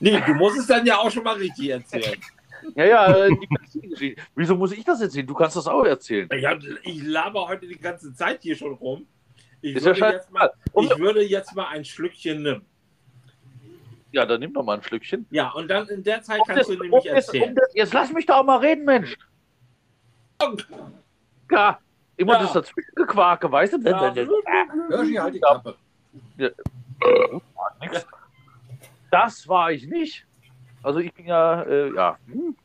Nee, 0.00 0.20
du 0.26 0.34
musst 0.34 0.58
es 0.58 0.66
dann 0.66 0.84
ja 0.84 0.98
auch 0.98 1.10
schon 1.12 1.22
mal 1.22 1.36
richtig 1.36 1.68
erzählen. 1.70 2.18
Ja, 2.76 2.84
ja, 2.84 3.16
äh, 3.16 3.28
die 3.28 3.46
Benzingeschichte. 3.46 4.22
Wieso 4.36 4.54
muss 4.54 4.72
ich 4.72 4.84
das 4.84 5.00
erzählen? 5.00 5.26
Du 5.26 5.34
kannst 5.34 5.56
das 5.56 5.66
auch 5.66 5.84
erzählen. 5.84 6.28
Ich, 6.32 6.44
hab, 6.44 6.60
ich 6.84 7.02
laber 7.02 7.48
heute 7.48 7.66
die 7.66 7.78
ganze 7.78 8.14
Zeit 8.14 8.42
hier 8.42 8.54
schon 8.56 8.74
rum. 8.74 9.06
Ich 9.60 9.76
Ist 9.76 9.86
ja 9.86 9.96
würde, 9.96 10.14
jetzt 10.14 10.30
mal, 10.30 10.52
ich 10.80 10.98
würde 10.98 11.22
jetzt 11.24 11.54
mal 11.56 11.66
ein 11.68 11.84
Schlückchen 11.84 12.42
nehmen. 12.42 12.64
Ja, 14.12 14.24
dann 14.26 14.40
nimm 14.40 14.52
doch 14.52 14.62
mal 14.64 14.76
ein 14.76 14.82
Schlückchen. 14.82 15.26
Ja, 15.30 15.50
und 15.50 15.68
dann 15.68 15.88
in 15.88 16.02
der 16.04 16.22
Zeit 16.22 16.40
Um 16.40 16.46
kannst 16.46 16.60
das- 16.60 16.66
du 16.68 16.74
um 16.74 16.80
nämlich 16.80 17.02
das- 17.04 17.10
um 17.12 17.16
erzählen. 17.34 17.54
das- 17.54 17.74
Jetzt 17.74 17.92
lass 17.94 18.12
mich 18.12 18.26
doch 18.26 18.36
auch 18.36 18.44
mal 18.44 18.58
reden, 18.58 18.84
Mensch. 18.84 19.16
Ja, 21.50 21.78
immer 22.16 22.34
Ja. 22.34 22.42
das 22.42 22.52
Dazwischengequake, 22.52 23.50
weißt 23.50 23.74
du? 23.74 23.78
Ja. 23.88 24.12
Hirschi, 24.12 25.14
halt 25.14 25.34
die 25.34 25.40
Klappe. 25.40 25.76
Das 29.10 29.46
war 29.48 29.70
ich 29.72 29.86
nicht. 29.86 30.26
Also 30.82 30.98
ich 30.98 31.12
bin 31.14 31.26
ja, 31.26 31.62
äh, 31.62 31.94
ja. 31.94 32.18
hm. 32.26 32.56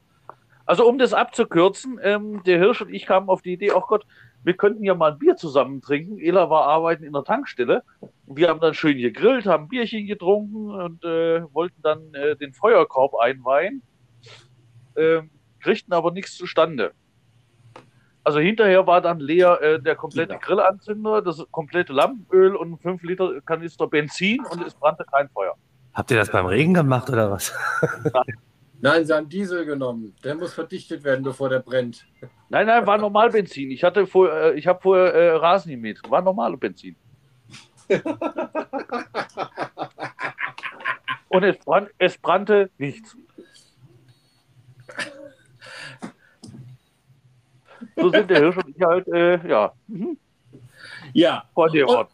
Also 0.66 0.88
um 0.88 0.98
das 0.98 1.14
abzukürzen, 1.14 2.00
ähm, 2.02 2.44
der 2.44 2.58
Hirsch 2.58 2.82
und 2.82 2.94
ich 2.94 3.06
kamen 3.06 3.30
auf 3.30 3.42
die 3.42 3.54
Idee, 3.54 3.72
oh 3.72 3.82
Gott, 3.82 4.06
wir 4.44 4.56
könnten 4.56 4.84
ja 4.84 4.96
mal 4.96 5.12
ein 5.12 5.20
Bier 5.20 5.36
zusammen 5.36 5.82
trinken. 5.82 6.20
Ela 6.20 6.50
war 6.50 6.64
arbeiten 6.64 7.04
in 7.04 7.14
der 7.14 7.24
Tankstelle. 7.24 7.84
Wir 8.26 8.50
haben 8.50 8.60
dann 8.60 8.74
schön 8.74 8.98
gegrillt, 8.98 9.46
haben 9.46 9.68
Bierchen 9.68 10.08
getrunken 10.08 10.72
und 10.72 11.04
äh, 11.04 11.42
wollten 11.54 11.82
dann 11.82 12.14
äh, 12.14 12.36
den 12.36 12.54
Feuerkorb 12.54 13.16
einweihen, 13.16 13.82
ähm, 14.96 15.30
kriegten 15.60 15.94
aber 15.94 16.12
nichts 16.12 16.36
zustande. 16.36 16.94
Also 18.24 18.40
hinterher 18.40 18.86
war 18.86 19.00
dann 19.00 19.20
leer 19.22 19.62
äh, 19.62 19.82
der 19.82 19.96
komplette 19.96 20.34
Ja. 20.34 20.40
Grillanzünder, 20.40 21.22
das 21.22 21.46
komplette 21.52 21.94
Lampenöl 21.94 22.56
und 22.56 22.78
5 22.82 23.02
Liter 23.04 23.42
Kanister 23.42 23.88
Benzin 23.88 24.44
und 24.52 24.66
es 24.66 24.74
brannte 24.74 25.06
kein 25.10 25.30
Feuer. 25.30 25.56
Habt 25.94 26.12
ihr 26.12 26.18
das 26.18 26.30
beim 26.30 26.46
Regen 26.46 26.74
gemacht 26.74 27.10
oder 27.10 27.32
was? 27.32 27.54
Nein, 28.80 29.06
sie 29.06 29.14
haben 29.14 29.28
Diesel 29.28 29.66
genommen. 29.66 30.16
Der 30.24 30.36
muss 30.36 30.54
verdichtet 30.54 31.04
werden, 31.04 31.24
bevor 31.24 31.50
der 31.50 31.60
brennt. 31.60 32.06
Nein, 32.50 32.68
nein, 32.68 32.86
war 32.86 32.98
normal 32.98 33.32
Benzin. 33.32 33.72
Ich 33.72 33.84
hatte 33.84 34.06
vor, 34.06 34.32
äh, 34.32 34.54
ich 34.54 34.68
habe 34.68 34.80
vorher 34.82 35.14
äh, 35.14 35.32
Rasen 35.32 35.72
gemäht. 35.72 36.00
War 36.10 36.22
normale 36.22 36.58
Benzin. 36.58 36.96
Und 41.30 41.44
es, 41.44 41.58
brann, 41.58 41.88
es 41.98 42.18
brannte 42.18 42.70
nichts. 42.78 43.18
So 47.96 48.10
sind 48.10 48.30
der 48.30 48.40
Hirsch 48.40 48.58
und 48.58 48.70
ich 48.70 48.82
halt, 48.82 49.08
äh, 49.08 49.48
ja, 49.48 49.74
Ja, 51.14 51.46
vor 51.54 51.70
Und- 51.72 52.08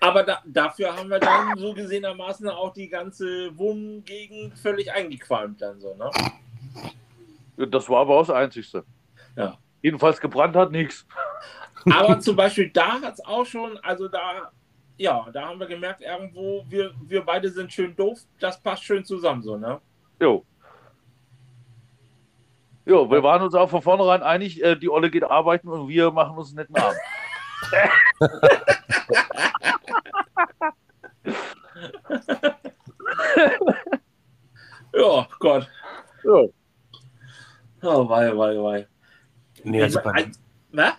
aber 0.00 0.22
da, 0.22 0.42
dafür 0.46 0.96
haben 0.96 1.08
wir 1.08 1.18
dann 1.18 1.56
so 1.56 1.72
gesehenermaßen 1.74 2.48
auch 2.48 2.72
die 2.72 2.88
ganze 2.88 3.56
Wohngegend 3.56 4.58
völlig 4.58 4.92
eingequalmt 4.92 5.60
dann 5.60 5.80
so, 5.80 5.94
ne? 5.94 6.10
Das 7.68 7.88
war 7.88 8.00
aber 8.00 8.14
auch 8.14 8.26
das 8.26 8.30
Einzigste. 8.30 8.84
Ja. 9.36 9.58
Jedenfalls 9.82 10.20
gebrannt 10.20 10.56
hat 10.56 10.70
nichts. 10.70 11.06
Aber 11.90 12.18
zum 12.20 12.36
Beispiel 12.36 12.70
da 12.70 13.00
hat 13.00 13.14
es 13.14 13.24
auch 13.24 13.46
schon, 13.46 13.78
also 13.78 14.08
da, 14.08 14.50
ja, 14.96 15.26
da 15.32 15.48
haben 15.48 15.60
wir 15.60 15.66
gemerkt, 15.66 16.00
irgendwo, 16.00 16.64
wir, 16.68 16.92
wir 17.06 17.22
beide 17.22 17.48
sind 17.50 17.72
schön 17.72 17.94
doof, 17.94 18.20
das 18.40 18.60
passt 18.60 18.84
schön 18.84 19.04
zusammen 19.04 19.42
so, 19.42 19.56
ne? 19.56 19.80
Jo. 20.20 20.44
Jo, 22.84 23.10
wir 23.10 23.22
waren 23.22 23.42
uns 23.42 23.54
auch 23.54 23.68
von 23.68 23.82
vornherein 23.82 24.22
einig, 24.22 24.62
äh, 24.62 24.74
die 24.74 24.88
Olle 24.88 25.10
geht 25.10 25.22
arbeiten 25.24 25.68
und 25.68 25.88
wir 25.88 26.10
machen 26.10 26.38
uns 26.38 26.48
einen 26.48 26.56
netten 26.56 26.76
Abend. 26.76 26.96
Ja, 34.92 35.28
Gott. 35.38 35.68
Jo. 36.24 36.52
Oh, 37.82 38.08
wei, 38.08 38.36
wei, 38.36 38.56
wei. 38.56 38.86
Nee, 39.62 39.82
also 39.82 40.00
bei, 40.02 40.30
mein, 40.72 40.92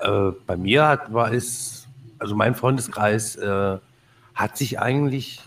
äh, 0.00 0.32
bei 0.46 0.56
mir 0.56 0.86
hat, 0.86 1.12
war 1.12 1.32
es, 1.32 1.86
also 2.18 2.34
mein 2.34 2.54
Freundeskreis 2.54 3.36
äh, 3.36 3.78
hat 4.34 4.56
sich 4.56 4.78
eigentlich, 4.78 5.40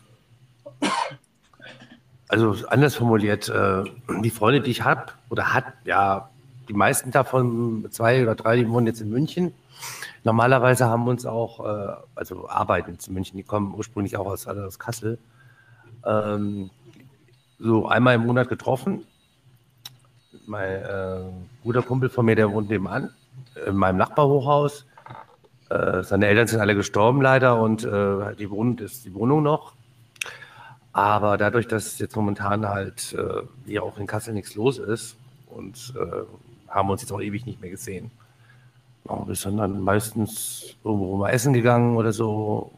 also 2.28 2.56
anders 2.68 2.96
formuliert, 2.96 3.50
äh, 3.50 3.84
die 4.24 4.30
Freunde, 4.32 4.62
die 4.62 4.72
ich 4.72 4.84
habe, 4.84 5.12
oder 5.30 5.54
hat, 5.54 5.66
ja, 5.86 6.30
die 6.68 6.74
meisten 6.74 7.12
davon, 7.12 7.88
zwei 7.92 8.24
oder 8.24 8.36
drei, 8.36 8.58
die 8.58 8.70
wohnen 8.70 8.88
jetzt 8.88 9.02
in 9.02 9.10
München. 9.10 9.54
Normalerweise 10.24 10.86
haben 10.86 11.08
uns 11.08 11.26
auch, 11.26 11.66
äh, 11.66 11.94
also 12.16 12.50
arbeiten 12.50 12.98
in 13.06 13.14
München, 13.14 13.38
die 13.38 13.44
kommen 13.44 13.74
ursprünglich 13.74 14.18
auch 14.18 14.28
aus, 14.28 14.48
alle 14.48 14.66
aus 14.66 14.80
Kassel, 14.80 15.18
ähm, 16.06 16.70
so 17.60 17.88
einmal 17.88 18.16
im 18.16 18.26
Monat 18.26 18.50
getroffen. 18.50 19.06
mein 20.46 20.84
äh, 20.84 21.22
guter 21.64 21.82
Kumpel 21.82 22.10
von 22.10 22.26
mir, 22.26 22.36
der 22.36 22.52
wohnt 22.52 22.70
nebenan, 22.70 23.14
in 23.66 23.76
meinem 23.76 23.98
Nachbarhochhaus. 23.98 24.86
Äh, 25.70 26.04
seine 26.04 26.28
Eltern 26.28 26.48
sind 26.48 26.60
alle 26.60 26.76
gestorben 26.76 27.22
leider 27.22 27.62
und 27.62 27.84
äh, 27.84 28.36
die, 28.36 28.50
Wohnung 28.50 28.80
ist 28.80 29.06
die 29.06 29.14
Wohnung 29.14 29.44
noch. 29.44 29.74
Aber 30.92 31.38
dadurch, 31.38 31.68
dass 31.68 32.00
jetzt 32.00 32.16
momentan 32.16 32.68
halt 32.68 33.14
äh, 33.14 33.44
hier 33.66 33.84
auch 33.84 33.98
in 34.00 34.08
Kassel 34.08 34.34
nichts 34.34 34.56
los 34.56 34.80
ist 34.80 35.16
und 35.48 35.94
äh, 35.96 36.24
haben 36.68 36.88
wir 36.88 36.94
uns 36.94 37.02
jetzt 37.02 37.12
auch 37.12 37.22
ewig 37.22 37.46
nicht 37.46 37.62
mehr 37.62 37.70
gesehen. 37.70 38.12
Ja, 39.08 39.28
wir 39.28 39.36
sind 39.36 39.58
dann 39.58 39.82
meistens 39.82 40.76
irgendwo 40.84 41.18
mal 41.18 41.30
essen 41.30 41.54
gegangen 41.54 41.96
oder 41.96 42.12
so, 42.12 42.72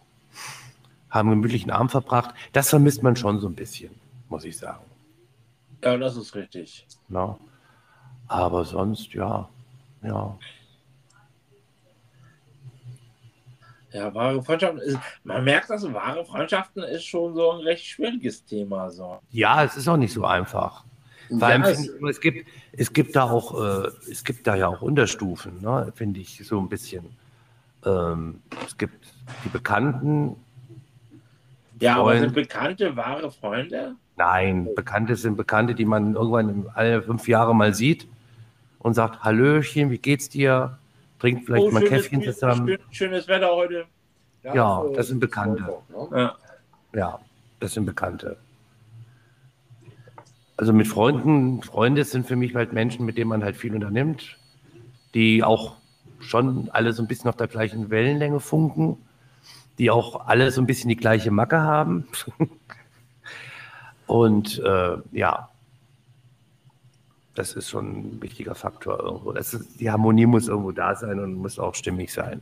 haben 1.10 1.30
gemütlichen 1.30 1.72
Abend 1.72 1.92
verbracht. 1.92 2.34
Das 2.54 2.70
vermisst 2.70 3.04
man 3.04 3.16
schon 3.16 3.40
so 3.40 3.48
ein 3.48 3.56
bisschen, 3.56 3.92
muss 4.30 4.46
ich 4.46 4.58
sagen. 4.58 4.84
Ja, 5.84 5.98
das 5.98 6.16
ist 6.16 6.36
richtig. 6.36 6.86
Na? 7.10 7.38
Aber 8.28 8.64
sonst, 8.64 9.14
ja, 9.14 9.50
ja. 10.04 10.38
Ja, 13.92 14.14
wahre 14.14 14.42
Freundschaften 14.42 14.80
ist, 14.80 14.98
man 15.26 15.44
merkt, 15.44 15.70
dass 15.70 15.84
wahre 15.92 16.24
Freundschaften 16.24 16.84
ist 16.84 17.04
schon 17.04 17.36
so 17.36 17.52
ein 17.52 17.60
recht 17.60 17.86
schwieriges 17.86 18.46
Thema. 18.46 18.90
So. 18.90 19.20
Ja, 19.32 19.66
es 19.66 19.76
ist 19.76 19.88
auch 19.90 19.98
nicht 19.98 20.14
so 20.14 20.24
einfach. 20.24 20.86
Vor 21.40 21.48
allem, 21.48 21.64
finde 21.64 21.82
ich, 21.82 22.10
es, 22.10 22.20
gibt, 22.22 22.48
es 22.74 22.94
gibt 22.94 23.16
da 23.16 23.24
auch, 23.24 23.60
äh, 23.86 23.88
es 24.12 24.24
gibt 24.24 24.46
da 24.48 24.56
ja 24.56 24.68
auch 24.68 24.82
Unterstufen, 24.82 25.62
ne, 25.62 25.92
finde 25.96 26.20
ich, 26.20 26.42
so 26.46 26.60
ein 26.60 26.68
bisschen. 26.70 27.06
Ähm, 27.86 28.42
es 28.66 28.78
gibt 28.78 29.06
die 29.46 29.50
Bekannten. 29.50 30.36
Ja, 31.80 31.96
aber 31.96 32.12
Freund- 32.12 32.20
sind 32.22 32.34
Bekannte 32.36 32.96
wahre 32.96 33.32
Freunde? 33.32 33.96
Nein, 34.18 34.70
Bekannte 34.76 35.16
sind 35.16 35.36
Bekannte, 35.38 35.74
die 35.74 35.86
man 35.86 36.14
irgendwann 36.16 36.66
alle 36.76 37.02
fünf 37.02 37.28
Jahre 37.28 37.56
mal 37.56 37.74
sieht 37.74 38.08
und 38.80 38.94
sagt, 38.94 39.24
Hallöchen, 39.24 39.90
wie 39.90 39.98
geht's 39.98 40.30
dir? 40.30 40.78
Trinkt 41.20 41.46
vielleicht 41.46 41.66
Oh, 41.66 41.72
mal 41.72 41.84
Käffchen 41.84 42.22
zusammen. 42.24 42.68
schön- 42.68 42.80
Schönes 42.92 43.28
Wetter 43.28 43.50
heute. 43.56 43.86
Ja, 44.44 44.82
so- 44.84 44.94
das 44.96 45.08
sind 45.08 45.20
Bekannte. 45.20 45.64
so, 45.90 46.08
ne? 46.12 46.18
Ja. 46.20 46.36
Ja, 46.94 47.20
das 47.60 47.74
sind 47.74 47.86
Bekannte. 47.86 48.38
Also 50.62 50.74
mit 50.74 50.88
Freunden, 50.88 51.64
Freunde 51.64 52.04
sind 52.04 52.28
für 52.28 52.36
mich 52.36 52.54
halt 52.54 52.72
Menschen, 52.72 53.04
mit 53.04 53.18
denen 53.18 53.30
man 53.30 53.44
halt 53.44 53.58
viel 53.58 53.74
unternimmt, 53.74 54.38
die 55.16 55.44
auch 55.44 55.78
schon 56.20 56.70
alle 56.72 56.94
so 56.94 57.02
ein 57.02 57.08
bisschen 57.08 57.30
auf 57.30 57.36
der 57.36 57.48
gleichen 57.48 57.90
Wellenlänge 57.90 58.40
funken, 58.40 58.98
die 59.80 59.90
auch 59.90 60.28
alle 60.28 60.52
so 60.52 60.62
ein 60.62 60.68
bisschen 60.68 60.90
die 60.90 60.96
gleiche 60.96 61.32
Macke 61.32 61.62
haben. 61.62 62.06
Und 64.06 64.60
äh, 64.60 64.98
ja, 65.14 65.50
das 67.34 67.54
ist 67.54 67.68
schon 67.68 68.18
ein 68.18 68.22
wichtiger 68.22 68.54
Faktor 68.54 69.00
irgendwo. 69.00 69.32
Ist, 69.32 69.80
die 69.80 69.90
Harmonie 69.90 70.28
muss 70.28 70.48
irgendwo 70.48 70.74
da 70.74 70.96
sein 70.96 71.20
und 71.20 71.34
muss 71.34 71.58
auch 71.58 71.74
stimmig 71.74 72.14
sein. 72.14 72.42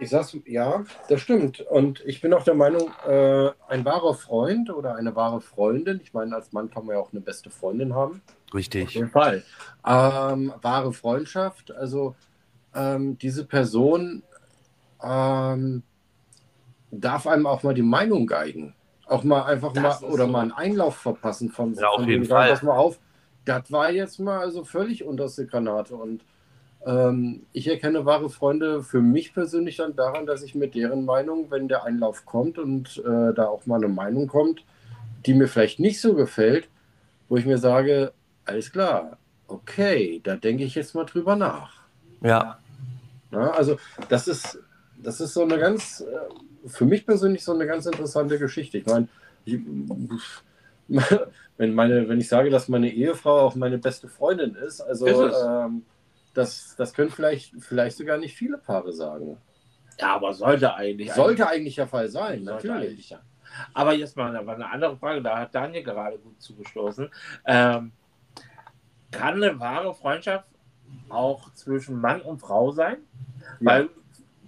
Ich 0.00 0.08
sag's, 0.10 0.36
ja, 0.46 0.84
das 1.08 1.20
stimmt. 1.20 1.60
Und 1.60 2.00
ich 2.06 2.20
bin 2.22 2.32
auch 2.32 2.42
der 2.42 2.54
Meinung, 2.54 2.90
äh, 3.06 3.50
ein 3.68 3.84
wahrer 3.84 4.14
Freund 4.14 4.70
oder 4.70 4.94
eine 4.96 5.14
wahre 5.14 5.40
Freundin, 5.40 6.00
ich 6.02 6.14
meine, 6.14 6.34
als 6.34 6.52
Mann 6.52 6.70
kann 6.70 6.86
man 6.86 6.96
ja 6.96 7.02
auch 7.02 7.12
eine 7.12 7.20
beste 7.20 7.50
Freundin 7.50 7.94
haben. 7.94 8.22
Auf 8.48 8.54
Richtig. 8.54 8.94
jeden 8.94 9.10
Fall. 9.10 9.44
Ähm, 9.86 10.52
wahre 10.62 10.92
Freundschaft, 10.92 11.70
also 11.72 12.14
ähm, 12.74 13.18
diese 13.18 13.44
Person 13.44 14.22
ähm, 15.02 15.82
darf 16.90 17.26
einem 17.26 17.46
auch 17.46 17.62
mal 17.62 17.74
die 17.74 17.82
Meinung 17.82 18.26
geigen. 18.26 18.74
Auch 19.06 19.22
mal 19.24 19.42
einfach 19.44 19.72
Das 19.72 20.00
mal 20.00 20.08
oder 20.10 20.26
so. 20.26 20.30
mal 20.32 20.40
einen 20.42 20.52
Einlauf 20.52 20.96
verpassen 20.96 21.50
von, 21.50 21.74
Ja, 21.74 21.88
auf 21.88 21.96
von 21.96 22.08
jeden 22.08 22.22
dem 22.22 22.28
sagen, 22.28 22.42
Fall. 22.42 22.50
Pass 22.50 22.62
mal 22.62 22.76
auf, 22.76 22.98
das 23.44 23.70
war 23.70 23.90
jetzt 23.90 24.18
mal 24.18 24.38
also 24.40 24.64
völlig 24.64 25.04
unterste 25.04 25.46
Granate. 25.46 25.94
Und 25.94 26.24
ähm, 26.86 27.42
ich 27.52 27.68
erkenne 27.68 28.06
wahre 28.06 28.30
Freunde 28.30 28.82
für 28.82 29.00
mich 29.02 29.34
persönlich 29.34 29.76
dann 29.76 29.96
daran, 29.96 30.26
dass 30.26 30.42
ich 30.42 30.54
mit 30.54 30.74
deren 30.74 31.04
Meinung, 31.04 31.50
wenn 31.50 31.68
der 31.68 31.84
Einlauf 31.84 32.24
kommt 32.24 32.58
und 32.58 32.98
äh, 32.98 33.34
da 33.34 33.46
auch 33.46 33.66
mal 33.66 33.76
eine 33.76 33.88
Meinung 33.88 34.26
kommt, 34.26 34.64
die 35.26 35.34
mir 35.34 35.48
vielleicht 35.48 35.78
nicht 35.78 36.00
so 36.00 36.14
gefällt, 36.14 36.68
wo 37.28 37.36
ich 37.36 37.44
mir 37.44 37.58
sage, 37.58 38.12
alles 38.46 38.72
klar, 38.72 39.18
okay, 39.46 40.20
da 40.24 40.36
denke 40.36 40.64
ich 40.64 40.74
jetzt 40.74 40.94
mal 40.94 41.04
drüber 41.04 41.36
nach. 41.36 41.72
Ja, 42.22 42.58
Ja, 43.30 43.50
also 43.50 43.76
das 44.08 44.28
ist, 44.28 44.58
das 45.02 45.20
ist 45.20 45.34
so 45.34 45.42
eine 45.42 45.58
ganz, 45.58 46.00
äh, 46.00 46.68
für 46.68 46.84
mich 46.84 47.06
persönlich 47.06 47.44
so 47.44 47.52
eine 47.52 47.66
ganz 47.66 47.86
interessante 47.86 48.38
Geschichte. 48.38 48.78
Ich 48.78 48.86
meine, 48.86 49.08
ich, 49.44 49.58
wenn, 51.56 51.74
meine, 51.74 52.08
wenn 52.08 52.20
ich 52.20 52.28
sage, 52.28 52.50
dass 52.50 52.68
meine 52.68 52.90
Ehefrau 52.90 53.40
auch 53.40 53.54
meine 53.54 53.78
beste 53.78 54.08
Freundin 54.08 54.54
ist, 54.54 54.80
also 54.80 55.06
Ist 55.06 55.36
ähm, 55.46 55.82
das, 56.34 56.74
das 56.76 56.94
können 56.94 57.10
vielleicht, 57.10 57.54
vielleicht 57.62 57.96
sogar 57.96 58.18
nicht 58.18 58.36
viele 58.36 58.58
Paare 58.58 58.92
sagen. 58.92 59.36
Ja, 59.98 60.14
aber 60.14 60.32
sollte 60.32 60.74
eigentlich. 60.74 61.12
Sollte 61.12 61.46
eigentlich 61.48 61.74
der 61.74 61.86
Fall 61.88 62.08
sein, 62.08 62.44
Sollte 62.44 62.68
natürlich. 62.68 62.90
eigentlich, 62.90 63.10
ja. 63.10 63.20
Aber 63.74 63.94
jetzt 63.94 64.16
mal 64.16 64.34
eine, 64.34 64.48
eine 64.48 64.70
andere 64.70 64.96
Frage, 64.96 65.20
da 65.22 65.38
hat 65.38 65.54
Daniel 65.54 65.82
gerade 65.82 66.18
gut 66.18 66.40
zugestoßen. 66.40 67.10
Ähm, 67.44 67.92
kann 69.10 69.42
eine 69.42 69.58
wahre 69.58 69.92
Freundschaft 69.92 70.46
auch 71.08 71.52
zwischen 71.54 72.00
Mann 72.00 72.20
und 72.22 72.38
Frau 72.38 72.70
sein? 72.70 72.98
Weil 73.58 73.88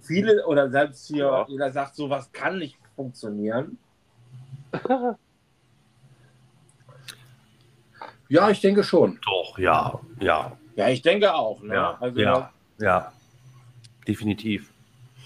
viele 0.01 0.45
oder 0.47 0.69
selbst 0.69 1.05
hier 1.07 1.25
Ja. 1.25 1.45
jeder 1.49 1.71
sagt, 1.71 1.95
sowas 1.95 2.31
kann 2.31 2.57
nicht 2.59 2.77
funktionieren. 2.95 3.77
Ja, 8.29 8.49
ich 8.49 8.61
denke 8.61 8.83
schon. 8.83 9.19
doch, 9.23 9.59
ja, 9.59 9.99
ja, 10.19 10.57
Ja, 10.75 10.89
ich 10.89 11.01
denke 11.01 11.33
auch. 11.33 11.61
Ne? 11.61 11.73
ja, 11.75 11.97
also, 11.99 12.19
ja, 12.19 12.51
ja, 12.79 13.13
definitiv. 14.07 14.71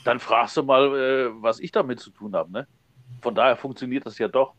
Dann 0.04 0.20
fragst 0.20 0.58
du 0.58 0.64
mal, 0.64 0.96
äh, 0.96 1.30
was 1.42 1.60
ich 1.60 1.72
damit 1.72 2.00
zu 2.00 2.10
tun 2.12 2.36
habe. 2.36 2.52
Ne? 2.52 2.68
Von 3.22 3.34
daher 3.36 3.56
funktioniert 3.56 4.06
das 4.06 4.18
ja 4.18 4.28
doch. 4.28 4.54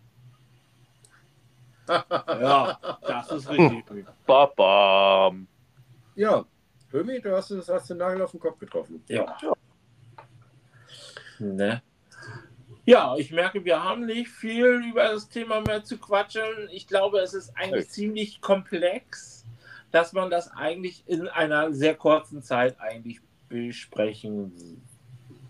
ja, 1.88 2.78
das 3.06 3.30
ist 3.32 3.48
richtig. 3.48 3.84
Babam. 4.26 5.46
Ja, 6.16 6.44
Hömi, 6.90 7.20
du 7.20 7.34
hast, 7.36 7.50
das- 7.50 7.68
hast 7.68 7.88
den 7.90 7.98
Nagel 7.98 8.22
auf 8.22 8.30
den 8.32 8.40
Kopf 8.40 8.58
getroffen. 8.58 9.02
Ja. 9.08 9.36
Ne? 11.38 11.82
Ja, 12.84 13.14
ich 13.16 13.30
merke, 13.30 13.64
wir 13.64 13.82
haben 13.82 14.06
nicht 14.06 14.28
viel 14.30 14.82
über 14.90 15.04
das 15.04 15.28
Thema 15.28 15.60
mehr 15.60 15.84
zu 15.84 15.98
quatschen. 15.98 16.68
Ich 16.72 16.86
glaube, 16.86 17.20
es 17.20 17.34
ist 17.34 17.54
eigentlich 17.56 17.84
Nee. 17.84 17.90
ziemlich 17.90 18.40
komplex, 18.40 19.37
dass 19.90 20.12
man 20.12 20.30
das 20.30 20.50
eigentlich 20.52 21.02
in 21.06 21.28
einer 21.28 21.72
sehr 21.72 21.94
kurzen 21.94 22.42
Zeit 22.42 22.78
eigentlich 22.80 23.20
besprechen 23.48 24.82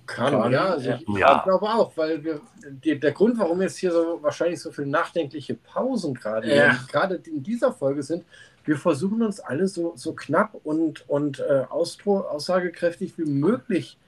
Kann, 0.06 0.32
Kann, 0.32 0.52
ja. 0.52 0.64
Also 0.70 0.90
ich, 0.90 1.06
ich 1.08 1.18
ja. 1.18 1.42
glaube 1.44 1.66
auch, 1.66 1.94
weil 1.96 2.24
wir 2.24 2.40
die, 2.82 2.98
der 2.98 3.12
Grund, 3.12 3.38
warum 3.38 3.60
jetzt 3.60 3.76
hier 3.76 3.92
so 3.92 4.18
wahrscheinlich 4.22 4.60
so 4.60 4.70
viele 4.72 4.86
nachdenkliche 4.86 5.54
Pausen 5.54 6.14
gerade 6.14 6.48
Ja. 6.54 6.78
gerade 6.90 7.16
in 7.16 7.42
dieser 7.42 7.72
Folge 7.72 8.02
sind, 8.02 8.24
wir 8.64 8.76
versuchen 8.76 9.22
uns 9.22 9.40
alle 9.40 9.66
so, 9.68 9.92
so 9.96 10.14
knapp 10.14 10.54
und, 10.64 11.08
und 11.08 11.40
äh, 11.40 11.64
austro, 11.68 12.20
aussagekräftig 12.20 13.18
wie 13.18 13.24
möglich 13.24 13.98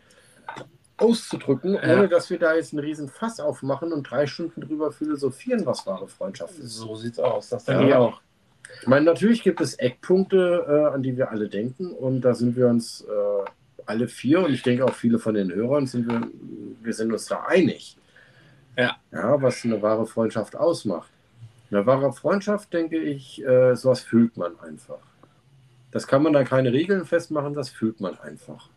auszudrücken, 0.97 1.75
Ja. 1.75 1.83
ohne 1.97 2.09
dass 2.09 2.29
wir 2.31 2.39
da 2.39 2.55
jetzt 2.55 2.73
einen 2.73 2.81
riesen 2.81 3.09
Fass 3.09 3.41
aufmachen 3.41 3.93
und 3.93 4.05
drei 4.05 4.27
Stunden 4.27 4.61
drüber 4.61 4.93
philosophieren, 4.93 5.65
was 5.67 5.87
wahre 5.87 6.09
Freundschaft 6.09 6.59
ist. 6.59 6.77
So 6.77 6.95
sieht's 6.95 7.19
aus. 7.19 7.49
Das 7.49 7.67
Ja. 7.67 7.75
denke 7.75 7.89
ich 7.89 7.95
auch. 7.95 8.21
Ich 8.83 8.87
meine, 8.87 9.05
natürlich 9.05 9.43
gibt 9.43 9.61
es 9.61 9.75
Eckpunkte, 9.75 10.65
äh, 10.69 10.95
an 10.95 11.03
die 11.03 11.17
wir 11.17 11.31
alle 11.31 11.49
denken 11.49 11.93
und 11.93 12.23
da 12.23 12.35
sind 12.35 12.57
wir 12.57 12.69
uns 12.69 13.03
äh, 13.03 13.51
alle 13.87 14.09
vier 14.09 14.45
und 14.45 14.53
ich 14.53 14.63
denke 14.63 14.85
auch 14.85 14.95
viele 14.95 15.19
von 15.19 15.35
den 15.35 15.53
Hörern 15.53 15.87
sind 15.87 16.09
wir, 16.09 16.23
wir 16.83 16.93
sind 16.95 17.13
uns 17.13 17.27
da 17.27 17.43
einig. 17.45 17.97
Ja. 18.77 18.97
Ja, 19.13 19.43
was 19.43 19.65
eine 19.65 19.83
wahre 19.83 20.07
Freundschaft 20.07 20.57
ausmacht. 20.57 21.11
Eine 21.71 21.85
wahre 21.87 22.13
Freundschaft, 22.13 22.73
denke 22.73 22.99
ich, 22.99 23.45
äh, 23.45 23.75
sowas 23.77 24.01
fühlt 24.01 24.37
man 24.37 24.59
einfach. 24.61 24.99
Das 25.93 26.07
kann 26.07 26.23
man 26.23 26.33
da 26.33 26.45
keine 26.45 26.73
Regeln 26.73 27.05
festmachen, 27.05 27.53
das 27.55 27.69
fühlt 27.69 28.01
man 28.01 28.19
einfach. 28.21 28.69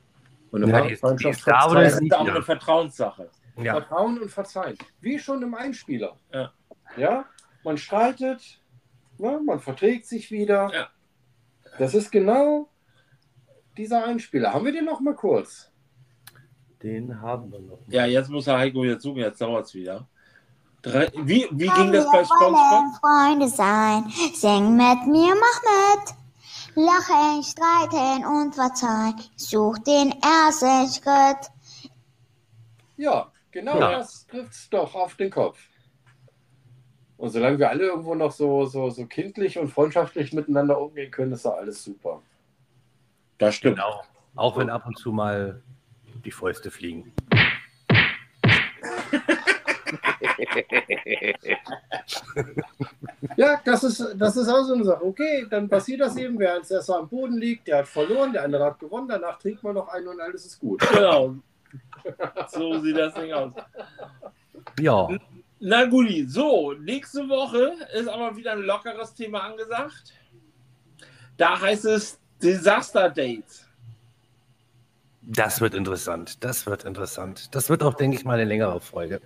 Und 0.51 0.63
eine 0.63 0.71
Ja, 0.71 0.79
wahre 0.79 0.95
Freundschaft 0.95 1.39
ist 1.39 1.47
da 1.47 1.69
oder 1.69 1.85
ist 1.85 2.01
ist 2.01 2.13
auch 2.13 2.25
Ja. 2.27 2.33
eine 2.33 2.43
Vertrauenssache. 2.43 3.29
Ja, 3.57 3.73
Vertrauen 3.73 4.19
und 4.19 4.29
Verzeihen. 4.29 4.77
Wie 4.99 5.19
schon 5.19 5.41
im 5.43 5.53
Einspieler. 5.53 6.17
Ja. 6.33 6.51
Ja, 6.97 7.25
man 7.63 7.77
streitet, 7.77 8.59
ne, 9.17 9.39
man 9.45 9.59
verträgt 9.59 10.05
sich 10.07 10.31
wieder. 10.31 10.71
Ja. 10.73 10.87
Das 11.77 11.93
ist 11.93 12.11
genau 12.11 12.69
dieser 13.77 14.05
Einspieler. 14.05 14.53
Haben 14.53 14.65
wir 14.65 14.71
den 14.71 14.85
noch 14.85 14.99
mal 14.99 15.15
kurz? 15.15 15.69
den 16.83 17.21
haben 17.21 17.49
wir 17.49 17.59
noch. 17.59 17.79
Ja, 17.87 18.05
jetzt 18.05 18.29
muss 18.29 18.43
der 18.45 18.57
Heiko 18.57 18.83
jetzt 18.83 19.03
suchen, 19.03 19.19
jetzt 19.19 19.39
dauert 19.39 19.65
es 19.67 19.73
wieder. 19.73 20.05
Drei, 20.81 21.09
wie 21.15 21.47
wie 21.51 21.65
Kann 21.67 21.83
ging 21.83 21.93
das 21.93 22.05
bei 22.11 22.25
SpongeBob? 22.25 22.99
Freunde 22.99 23.47
sein, 23.47 24.03
sing 24.35 24.75
mit 24.75 25.07
mir, 25.07 25.33
mach 25.33 25.61
mit. 25.95 26.13
Lachen, 26.75 27.41
streiten 27.43 28.25
und 28.25 28.53
verzeihen, 28.53 29.15
such 29.37 29.77
den 29.79 30.13
ersten 30.21 30.87
Schritt. 30.91 31.49
Ja, 32.97 33.31
genau 33.51 33.79
Ja. 33.79 33.91
das 33.99 34.27
trifft 34.27 34.51
es 34.51 34.69
doch 34.69 34.93
auf 34.93 35.15
den 35.15 35.29
Kopf. 35.31 35.57
Und 37.23 37.29
solange 37.29 37.57
wir 37.57 37.69
alle 37.69 37.85
irgendwo 37.85 38.15
noch 38.15 38.33
so, 38.33 38.65
so, 38.65 38.89
so 38.89 39.05
kindlich 39.05 39.57
und 39.57 39.69
freundschaftlich 39.69 40.33
miteinander 40.33 40.77
umgehen 40.77 41.09
können, 41.09 41.31
ist 41.31 41.45
da 41.45 41.51
alles 41.51 41.81
super. 41.81 42.21
Das 43.37 43.55
stimmt. 43.55 43.77
Genau. 43.77 44.03
Auch 44.35 44.57
wenn 44.57 44.69
ab 44.69 44.85
und 44.85 44.97
zu 44.97 45.13
mal 45.13 45.61
die 46.25 46.31
Fäuste 46.31 46.69
fliegen. 46.69 47.13
Ja, 53.37 53.61
das 53.63 53.83
ist, 53.83 54.15
das 54.17 54.35
ist 54.35 54.49
auch 54.49 54.63
so 54.63 54.73
eine 54.73 54.83
Sache. 54.83 55.05
Okay, 55.05 55.47
dann 55.49 55.69
passiert 55.69 56.01
das 56.01 56.17
eben. 56.17 56.37
Wer 56.37 56.53
als 56.53 56.69
erster 56.71 56.97
am 56.97 57.07
Boden 57.07 57.37
liegt, 57.37 57.67
der 57.67 57.79
hat 57.79 57.87
verloren, 57.87 58.33
der 58.33 58.43
andere 58.43 58.65
hat 58.65 58.79
gewonnen. 58.79 59.07
Danach 59.07 59.39
trinkt 59.39 59.63
man 59.63 59.75
noch 59.75 59.87
einen 59.87 60.09
und 60.09 60.19
alles 60.19 60.45
ist 60.45 60.59
gut. 60.59 60.81
Genau. 60.91 61.35
So 62.49 62.79
sieht 62.79 62.97
das 62.97 63.13
Ding 63.13 63.31
aus. 63.31 63.53
Ja, 64.79 65.07
Na 65.65 65.85
guti, 65.85 66.25
so, 66.27 66.73
nächste 66.73 67.29
Woche 67.29 67.71
ist 67.93 68.09
aber 68.09 68.35
wieder 68.35 68.51
ein 68.51 68.63
lockeres 68.63 69.13
Thema 69.13 69.43
angesagt. 69.43 70.13
Da 71.37 71.61
heißt 71.61 71.85
es 71.85 72.19
Disaster 72.41 73.09
Dates. 73.09 73.65
das 75.21 75.61
wird 75.61 75.73
interessant. 75.73 76.43
Das 76.43 76.65
wird 76.65 76.83
interessant. 76.83 77.55
Das 77.55 77.69
wird 77.69 77.81
auch, 77.81 77.93
denke 77.93 78.17
ich 78.17 78.25
mal, 78.25 78.33
eine 78.33 78.43
längere 78.43 78.81
Folge. 78.81 79.21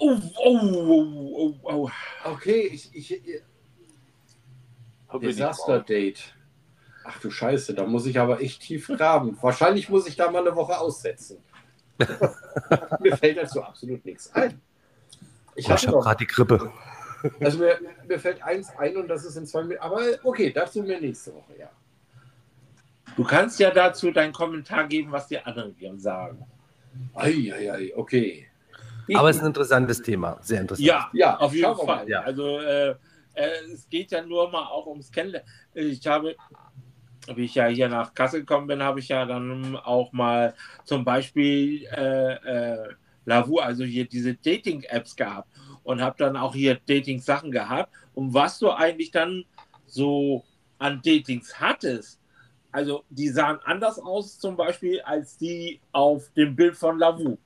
Oh, 0.00 0.18
oh, 0.38 0.58
oh, 0.64 1.32
oh, 1.32 1.54
oh. 1.62 1.90
Okay, 2.24 2.62
ich, 2.62 2.92
ich, 2.92 3.12
ich 3.12 3.42
Disaster 5.20 5.78
Date. 5.78 6.34
Ach 7.04 7.20
du 7.20 7.30
Scheiße, 7.30 7.72
da 7.72 7.86
muss 7.86 8.06
ich 8.06 8.18
aber 8.18 8.40
echt 8.40 8.62
tief 8.62 8.88
graben. 8.88 9.38
Wahrscheinlich 9.40 9.88
muss 9.88 10.08
ich 10.08 10.16
da 10.16 10.28
mal 10.28 10.44
eine 10.44 10.56
Woche 10.56 10.76
aussetzen. 10.76 11.38
mir 12.98 13.16
fällt 13.16 13.36
dazu 13.36 13.62
absolut 13.62 14.04
nichts 14.04 14.34
ein. 14.34 14.60
Ich 15.54 15.64
Ich 15.66 15.70
hatte 15.70 15.86
habe 15.88 15.96
noch, 15.96 16.04
gerade 16.04 16.18
die 16.18 16.26
Grippe. 16.26 16.72
also 17.40 17.58
mir, 17.58 17.78
mir 18.08 18.18
fällt 18.18 18.42
eins 18.42 18.70
ein 18.76 18.96
und 18.96 19.08
das 19.08 19.24
ist 19.24 19.36
in 19.36 19.46
zwei 19.46 19.62
Minuten. 19.62 19.82
Aber 19.82 20.00
okay, 20.24 20.52
dazu 20.52 20.82
mir 20.82 21.00
nächste 21.00 21.34
Woche, 21.34 21.54
ja. 21.58 21.70
Du 23.16 23.24
kannst 23.24 23.60
ja 23.60 23.70
dazu 23.70 24.10
deinen 24.10 24.32
Kommentar 24.32 24.86
geben, 24.88 25.12
was 25.12 25.28
die 25.28 25.38
anderen 25.38 25.98
sagen. 25.98 26.44
Eieiei, 27.14 27.92
okay. 27.96 28.46
Aber 29.14 29.28
es 29.30 29.36
ist 29.36 29.42
ein 29.42 29.48
interessantes 29.48 30.00
Thema. 30.00 30.38
Sehr 30.42 30.60
interessant. 30.60 30.86
Ja, 30.86 31.10
Ja, 31.12 31.36
auf 31.38 31.52
jeden 31.54 31.74
Fall. 31.76 31.86
mal. 31.86 32.08
Ja. 32.08 32.20
Also 32.22 32.58
äh, 32.60 32.90
äh, 33.34 33.48
es 33.72 33.88
geht 33.88 34.12
ja 34.12 34.22
nur 34.22 34.50
mal 34.50 34.64
auch 34.64 34.86
ums 34.86 35.10
Kennenlernen. 35.10 35.48
Ich 35.74 36.06
habe, 36.06 36.36
wie 37.34 37.44
ich 37.44 37.54
ja 37.54 37.66
hier 37.66 37.88
nach 37.88 38.14
Kassel 38.14 38.40
gekommen 38.40 38.66
bin, 38.66 38.82
habe 38.82 39.00
ich 39.00 39.08
ja 39.08 39.26
dann 39.26 39.76
auch 39.76 40.12
mal 40.12 40.54
zum 40.84 41.04
Beispiel 41.04 41.84
äh, 41.86 42.32
äh, 42.34 42.88
Lavu, 43.24 43.58
also 43.58 43.84
hier 43.84 44.06
diese 44.06 44.34
Dating-Apps 44.34 45.16
gehabt 45.16 45.48
und 45.84 46.00
habe 46.00 46.16
dann 46.18 46.36
auch 46.36 46.54
hier 46.54 46.78
Dating-Sachen 46.86 47.50
gehabt. 47.50 47.92
Und 48.14 48.34
was 48.34 48.58
du 48.58 48.70
eigentlich 48.70 49.10
dann 49.10 49.44
so 49.86 50.44
an 50.78 51.00
Datings 51.04 51.60
hattest, 51.60 52.20
also 52.70 53.04
die 53.10 53.28
sahen 53.28 53.58
anders 53.64 53.98
aus 53.98 54.38
zum 54.38 54.56
Beispiel 54.56 55.00
als 55.02 55.36
die 55.36 55.80
auf 55.92 56.30
dem 56.36 56.56
Bild 56.56 56.76
von 56.76 56.98
Lavu. 56.98 57.36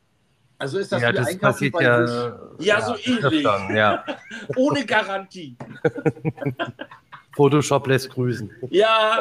Also 0.59 0.79
ist 0.79 0.91
das 0.91 1.03
ja, 1.03 1.13
das 1.13 1.37
passiert 1.39 1.73
bei 1.73 1.83
ja. 1.83 2.07
sich? 2.07 2.67
Ja, 2.67 2.81
so 2.81 2.95
ähnlich. 2.95 3.47
öfters, 3.47 3.63
Ja. 3.75 4.05
Ohne 4.57 4.87
Garantie. 4.87 5.57
Photoshop 7.37 7.87
lässt 7.87 8.09
grüßen. 8.11 8.51
Ja, 8.71 9.21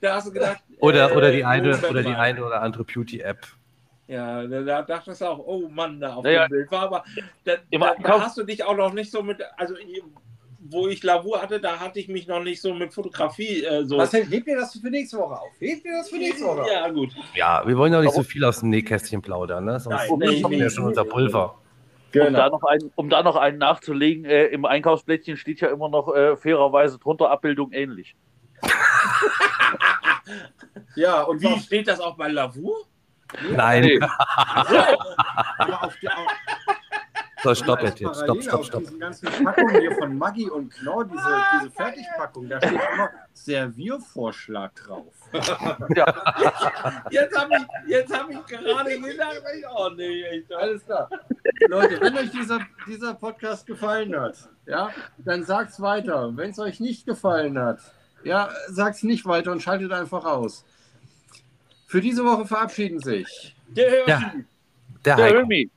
da 0.00 0.16
hast 0.16 0.26
du 0.26 0.32
gedacht. 0.32 0.62
Oder, 0.80 1.10
äh, 1.10 1.16
oder, 1.16 1.32
die 1.32 1.44
eine, 1.44 1.78
oder 1.88 2.02
die 2.02 2.14
eine 2.14 2.44
oder 2.44 2.60
andere 2.60 2.84
Beauty-App. 2.84 3.46
Ja, 4.06 4.46
da, 4.46 4.60
da 4.62 4.82
dachte 4.82 5.12
ich 5.12 5.22
auch, 5.22 5.38
oh 5.38 5.68
Mann, 5.68 6.00
da 6.00 6.14
auf 6.16 6.24
Naja, 6.24 6.46
dem 6.46 6.50
Bild 6.50 6.70
war, 6.70 6.82
aber 6.82 7.04
da, 7.44 7.54
da, 7.70 7.94
da 8.02 8.20
hast 8.20 8.36
du 8.36 8.44
dich 8.44 8.62
auch 8.62 8.76
noch 8.76 8.92
nicht 8.92 9.10
so 9.10 9.22
mit, 9.22 9.40
also 9.56 9.74
wo 10.66 10.88
ich 10.88 11.02
Lavur 11.02 11.40
hatte, 11.40 11.60
da 11.60 11.78
hatte 11.78 12.00
ich 12.00 12.08
mich 12.08 12.26
noch 12.26 12.42
nicht 12.42 12.60
so 12.60 12.74
mit 12.74 12.92
Fotografie 12.92 13.64
äh, 13.64 13.84
so. 13.84 13.96
Marcel, 13.96 14.26
heb 14.26 14.44
dir 14.44 14.56
das 14.56 14.78
für 14.78 14.88
nächste 14.88 15.18
Woche 15.18 15.40
auf. 15.40 15.50
Heb 15.58 15.82
dir 15.82 15.92
das 15.98 16.08
für 16.08 16.16
nächste 16.16 16.44
Woche 16.44 16.62
auf. 16.62 16.70
Ja, 16.70 16.88
gut. 16.88 17.10
Ja, 17.34 17.62
wir 17.66 17.76
wollen 17.76 17.92
ja 17.92 18.00
nicht 18.00 18.14
so 18.14 18.22
viel 18.22 18.44
aus 18.44 18.60
dem 18.60 18.70
Nähkästchen 18.70 19.20
plaudern, 19.22 19.64
ne? 19.64 19.78
Sonst 19.80 20.08
Nein, 20.08 20.18
nee, 20.18 20.42
kommt 20.42 20.54
nee. 20.54 20.62
ja 20.62 20.70
schon 20.70 20.84
unser 20.84 21.04
Pulver. 21.04 21.54
Um, 21.54 21.64
Genau. 22.20 22.38
da 22.38 22.48
noch 22.48 22.62
einen, 22.62 22.92
um 22.94 23.10
da 23.10 23.24
noch 23.24 23.34
einen 23.34 23.58
nachzulegen, 23.58 24.24
äh, 24.24 24.46
im 24.46 24.64
Einkaufsblättchen 24.64 25.36
steht 25.36 25.60
ja 25.60 25.68
immer 25.68 25.88
noch 25.88 26.14
äh, 26.14 26.36
fairerweise 26.36 27.00
drunter 27.00 27.28
Abbildung 27.28 27.72
ähnlich. 27.72 28.14
Ja, 30.96 31.22
und 31.22 31.42
Wie 31.42 31.58
steht 31.58 31.88
das 31.88 32.00
auch 32.00 32.16
bei 32.16 32.28
Lavur? 32.28 32.86
Nein, 33.50 33.84
Nee. 33.84 34.00
aber 34.00 35.82
auf 35.84 35.96
der, 36.00 36.18
auf, 36.18 36.26
so, 37.44 37.54
stopp 37.54 37.82
jetzt, 37.82 38.00
jetzt. 38.00 38.22
Stopp, 38.22 38.42
stopp, 38.42 38.60
auf 38.60 38.66
stopp. 38.66 38.80
diesen 38.84 38.98
ganzen 38.98 39.44
Packungen 39.44 39.78
hier 39.78 39.94
von 39.96 40.16
Maggi 40.16 40.48
und 40.48 40.72
Knorr, 40.72 41.04
diese, 41.04 41.44
diese 41.60 41.70
Fertigpackung, 41.72 42.48
da 42.48 42.56
steht 42.58 42.72
immer 42.72 43.10
Serviervorschlag 43.34 44.74
drauf. 44.76 45.12
Jetzt 47.10 47.38
habe 47.38 47.50
ich, 47.56 47.66
jetzt 47.88 48.18
hab 48.18 48.30
ich 48.30 48.46
gerade 48.46 49.00
gedacht, 49.00 49.42
oh 49.76 49.90
nee, 49.94 50.22
echt. 50.24 50.52
Alles 50.54 50.84
klar. 50.86 51.10
Leute, 51.68 52.00
wenn 52.00 52.16
euch 52.16 52.30
dieser, 52.30 52.60
dieser 52.86 53.12
Podcast 53.14 53.66
gefallen 53.66 54.18
hat, 54.18 54.48
ja, 54.66 54.90
dann 55.18 55.44
sagt's 55.44 55.80
weiter. 55.82 56.34
Wenn 56.34 56.50
es 56.50 56.58
euch 56.58 56.80
nicht 56.80 57.04
gefallen 57.04 57.58
hat, 57.58 57.80
ja, 58.22 58.48
sagt's 58.68 59.02
nicht 59.02 59.26
weiter 59.26 59.52
und 59.52 59.62
schaltet 59.62 59.92
einfach 59.92 60.24
aus. 60.24 60.64
Für 61.86 62.00
diese 62.00 62.24
Woche 62.24 62.46
verabschieden 62.46 63.00
sich. 63.00 63.54
Der 63.68 63.90
Hirschi. 63.90 64.10
Ja. 64.10 64.32
Der 65.04 65.16
Der 65.16 65.24
Heiko. 65.26 65.38
Hömi. 65.40 65.70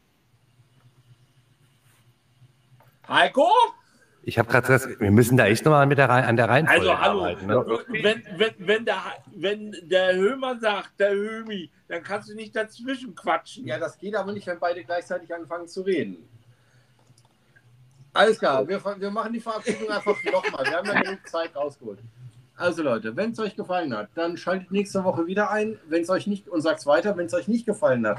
Heiko? 3.07 3.49
Ich 4.23 4.37
habe 4.37 4.49
gerade 4.49 4.67
gesagt, 4.67 4.99
wir 4.99 5.11
müssen 5.11 5.37
da 5.37 5.45
echt 5.45 5.63
nochmal 5.63 5.85
mit 5.85 5.97
der, 5.97 6.09
Reihe- 6.09 6.25
an 6.25 6.35
der 6.35 6.49
Reihenfolge 6.49 6.81
Also 6.81 6.99
hallo, 6.99 7.19
arbeiten. 7.23 7.45
Ne? 7.47 7.65
wenn, 8.03 8.23
wenn, 8.37 8.53
wenn, 8.57 8.85
der, 8.85 9.01
wenn 9.33 9.75
der 9.83 10.15
Hömer 10.15 10.59
sagt, 10.59 10.99
der 10.99 11.11
Hömi, 11.11 11.69
dann 11.87 12.03
kannst 12.03 12.29
du 12.29 12.35
nicht 12.35 12.53
dazwischen 12.53 13.15
quatschen. 13.15 13.65
Ja, 13.65 13.79
das 13.79 13.97
geht 13.97 14.15
aber 14.15 14.33
nicht, 14.33 14.45
wenn 14.47 14.59
beide 14.59 14.83
gleichzeitig 14.83 15.33
anfangen 15.33 15.67
zu 15.69 15.81
reden. 15.81 16.27
Alles 18.11 18.39
klar, 18.39 18.67
wir, 18.67 18.83
wir 18.99 19.11
machen 19.11 19.31
die 19.31 19.39
Verabschiedung 19.39 19.89
einfach 19.89 20.21
nochmal. 20.31 20.65
Wir 20.65 20.77
haben 20.77 20.87
ja 20.87 21.01
genug 21.01 21.27
Zeit 21.29 21.55
rausgeholt. 21.55 21.99
Also 22.57 22.81
Leute, 22.81 23.15
wenn 23.15 23.31
es 23.31 23.39
euch 23.39 23.55
gefallen 23.55 23.95
hat, 23.95 24.09
dann 24.15 24.35
schaltet 24.35 24.71
nächste 24.71 25.03
Woche 25.03 25.27
wieder 25.27 25.51
ein. 25.51 25.77
Wenn 25.87 26.01
es 26.01 26.09
euch 26.09 26.25
nicht 26.25 26.49
und 26.49 26.61
sagt 26.61 26.85
weiter, 26.87 27.15
wenn 27.15 27.27
es 27.27 27.33
euch 27.35 27.47
nicht 27.47 27.67
gefallen 27.67 28.05
hat, 28.05 28.17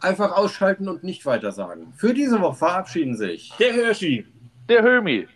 einfach 0.00 0.32
ausschalten 0.32 0.88
und 0.88 1.04
nicht 1.04 1.26
weiter 1.26 1.52
sagen. 1.52 1.92
Für 1.96 2.14
diese 2.14 2.40
Woche 2.40 2.56
verabschieden 2.56 3.14
sich. 3.14 3.52
Der 3.58 3.74
Hirschi. 3.74 4.26
Der 4.70 4.82
Hömi. 4.82 5.28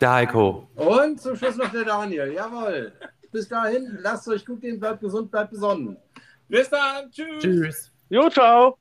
Der 0.00 0.12
Heiko. 0.12 0.68
Und 0.76 1.20
zum 1.20 1.34
Schluss 1.34 1.56
noch 1.56 1.72
der 1.72 1.84
Daniel. 1.84 2.32
Jawohl. 2.32 2.92
Bis 3.32 3.48
dahin, 3.48 3.98
lasst 4.00 4.28
es 4.28 4.34
euch 4.34 4.46
gut 4.46 4.60
gehen, 4.60 4.78
bleibt 4.78 5.00
gesund, 5.00 5.32
bleibt 5.32 5.50
besonnen. 5.50 5.96
Bis 6.46 6.70
dann. 6.70 7.10
Tschüss. 7.10 7.42
Tschüss. 7.42 7.92
Jo, 8.08 8.30
ciao. 8.30 8.78